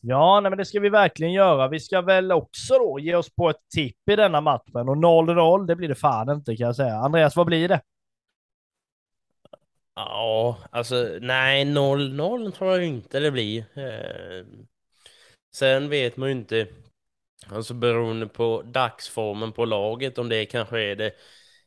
Ja, 0.00 0.40
nej, 0.40 0.50
men 0.50 0.58
det 0.58 0.64
ska 0.64 0.80
vi 0.80 0.88
verkligen 0.88 1.32
göra. 1.32 1.68
Vi 1.68 1.80
ska 1.80 2.00
väl 2.00 2.32
också 2.32 2.74
då 2.78 2.98
ge 2.98 3.14
oss 3.14 3.34
på 3.34 3.50
ett 3.50 3.68
tipp 3.74 4.08
i 4.10 4.16
denna 4.16 4.40
matchen 4.40 4.88
och 4.88 4.96
0-0, 4.96 5.66
det 5.66 5.76
blir 5.76 5.88
det 5.88 5.94
fan 5.94 6.30
inte 6.30 6.56
kan 6.56 6.66
jag 6.66 6.76
säga. 6.76 6.94
Andreas, 6.94 7.36
vad 7.36 7.46
blir 7.46 7.68
det? 7.68 7.80
Ja, 9.94 10.58
alltså 10.70 11.18
nej, 11.20 11.64
0-0 11.64 12.50
tror 12.50 12.70
jag 12.70 12.84
inte 12.86 13.20
det 13.20 13.30
blir. 13.30 13.64
Eh, 13.74 14.44
sen 15.56 15.88
vet 15.88 16.16
man 16.16 16.28
ju 16.28 16.34
inte, 16.34 16.66
alltså 17.48 17.74
beroende 17.74 18.26
på 18.26 18.62
dagsformen 18.62 19.52
på 19.52 19.64
laget, 19.64 20.18
om 20.18 20.28
det 20.28 20.46
kanske 20.46 20.80
är 20.80 20.96
det 20.96 21.12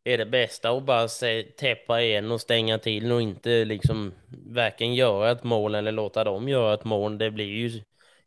är 0.04 0.18
det 0.18 0.26
bästa 0.26 0.70
att 0.70 0.84
bara 0.84 1.08
se, 1.08 1.44
täppa 1.44 2.02
igen 2.02 2.32
och 2.32 2.42
stänga 2.42 2.78
till 2.78 3.12
och 3.12 3.22
inte 3.22 3.66
liksom 3.66 4.14
varken 4.48 4.96
göra 4.96 5.32
ett 5.32 5.44
mål 5.44 5.76
eller 5.76 5.92
låta 5.92 6.24
dem 6.24 6.50
göra 6.50 6.74
ett 6.74 6.86
mål. 6.86 7.18
Det 7.18 7.32
blir 7.32 7.46
ju 7.46 7.82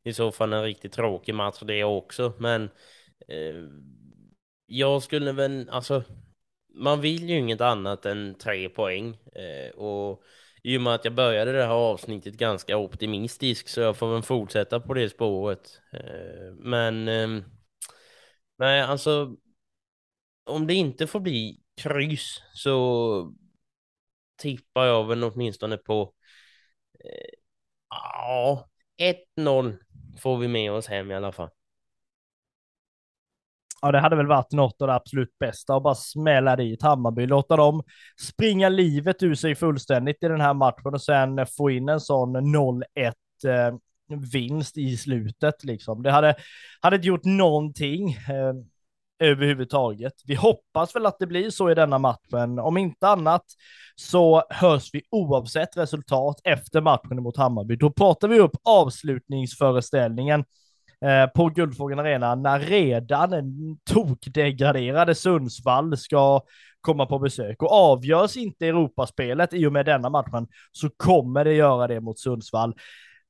i 0.07 0.13
så 0.13 0.33
fall 0.33 0.53
en 0.53 0.63
riktigt 0.63 0.93
tråkig 0.93 1.35
match 1.35 1.63
det 1.63 1.85
också. 1.85 2.33
Men 2.39 2.65
eh, 3.29 3.55
jag 4.67 5.03
skulle 5.03 5.33
väl, 5.33 5.69
alltså, 5.71 6.03
man 6.75 7.01
vill 7.01 7.29
ju 7.31 7.39
inget 7.39 7.61
annat 7.61 8.07
än 8.07 8.35
tre 8.35 8.69
poäng. 8.69 9.19
Eh, 9.35 9.71
och 9.71 10.23
i 10.63 10.77
och 10.79 10.83
med 10.83 10.95
att 10.95 11.05
jag 11.05 11.15
började 11.15 11.53
det 11.53 11.63
här 11.65 11.75
avsnittet 11.75 12.35
ganska 12.35 12.77
optimistisk 12.77 13.69
så 13.69 13.81
jag 13.81 13.97
får 13.97 14.13
väl 14.13 14.23
fortsätta 14.23 14.81
på 14.81 14.95
det 14.95 15.09
spåret. 15.11 15.81
Eh, 15.93 16.55
men, 16.55 17.09
eh, 17.09 17.43
nej, 18.59 18.81
alltså, 18.83 19.37
om 20.45 20.67
det 20.67 20.75
inte 20.75 21.07
får 21.07 21.21
bli 21.21 21.61
kryss 21.77 22.43
så 22.55 23.35
tippar 24.37 24.87
jag 24.87 25.07
väl 25.09 25.25
åtminstone 25.25 25.77
på, 25.77 26.15
eh, 27.05 27.35
ja, 27.91 28.69
1-0 28.97 29.79
får 30.19 30.39
vi 30.39 30.49
med 30.49 30.73
oss 30.73 30.87
hem 30.87 31.11
i 31.11 31.15
alla 31.15 31.33
fall. 31.33 31.49
Ja, 33.83 33.93
det 33.93 34.01
hade 34.01 34.17
väl 34.17 34.27
varit 34.27 34.53
något 34.53 34.83
av 34.83 34.89
det 34.89 34.95
absolut 34.95 35.39
bästa 35.39 35.77
att 35.77 35.83
bara 35.83 35.95
smälla 35.95 36.57
dit 36.57 36.83
Hammarby, 36.83 37.27
låta 37.27 37.57
dem 37.57 37.83
springa 38.21 38.69
livet 38.69 39.23
ur 39.23 39.35
sig 39.35 39.55
fullständigt 39.55 40.23
i 40.23 40.29
den 40.29 40.41
här 40.41 40.55
matchen 40.55 40.95
och 40.95 41.03
sen 41.03 41.47
få 41.57 41.71
in 41.71 41.89
en 41.89 42.01
sån 42.01 42.37
0-1 42.37 42.83
eh, 43.47 43.75
vinst 44.33 44.79
i 44.79 44.97
slutet 44.97 45.65
liksom. 45.65 46.03
Det 46.03 46.11
hade, 46.11 46.35
hade 46.81 46.97
inte 46.97 47.09
gjort 47.09 47.25
någonting 47.25 48.13
eh, 48.13 48.55
överhuvudtaget. 49.19 50.13
Vi 50.25 50.35
hoppas 50.35 50.97
väl 50.97 51.07
att 51.07 51.19
det 51.19 51.27
blir 51.27 51.51
så 51.51 51.71
i 51.71 51.75
denna 51.75 51.99
matchen. 51.99 52.59
Om 52.59 52.77
inte 52.77 53.09
annat 53.09 53.45
så 53.95 54.43
hörs 54.51 54.91
vi 54.93 55.03
oavsett 55.11 55.77
resultat 55.77 56.41
efter 56.45 56.81
matchen 56.81 57.23
mot 57.23 57.37
Hammarby. 57.37 57.77
Då 57.77 57.91
pratar 57.91 58.29
vi 58.29 58.39
upp 58.39 58.57
avslutningsföreställningen 58.65 60.45
eh, 61.05 61.27
på 61.35 61.49
Guldfågeln 61.49 62.01
Arena 62.01 62.35
när 62.35 62.61
redan 62.61 63.33
tokdegraderade 63.91 65.15
Sundsvall 65.15 65.97
ska 65.97 66.41
komma 66.81 67.07
på 67.07 67.19
besök. 67.19 67.63
Och 67.63 67.73
avgörs 67.73 68.37
inte 68.37 68.67
Europaspelet 68.67 69.55
i 69.55 69.67
och 69.67 69.73
med 69.73 69.87
denna 69.87 70.11
matchen 70.11 70.49
så 70.73 70.91
kommer 70.97 71.45
det 71.45 71.55
göra 71.55 71.87
det 71.87 72.01
mot 72.01 72.19
Sundsvall. 72.19 72.75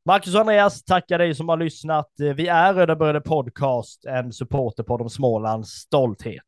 Marcus 0.06 0.34
och 0.34 0.40
Andreas, 0.40 0.84
tackar 0.84 1.18
dig 1.18 1.34
som 1.34 1.48
har 1.48 1.56
lyssnat. 1.56 2.20
Eh, 2.20 2.28
vi 2.28 2.46
är 2.46 2.74
Röda 2.74 2.96
Bröder 2.96 3.20
Podcast, 3.20 4.04
en 4.04 4.32
supporter 4.32 4.82
på 4.82 4.96
de 4.96 5.10
Smålands 5.10 5.70
stolthet. 5.70 6.42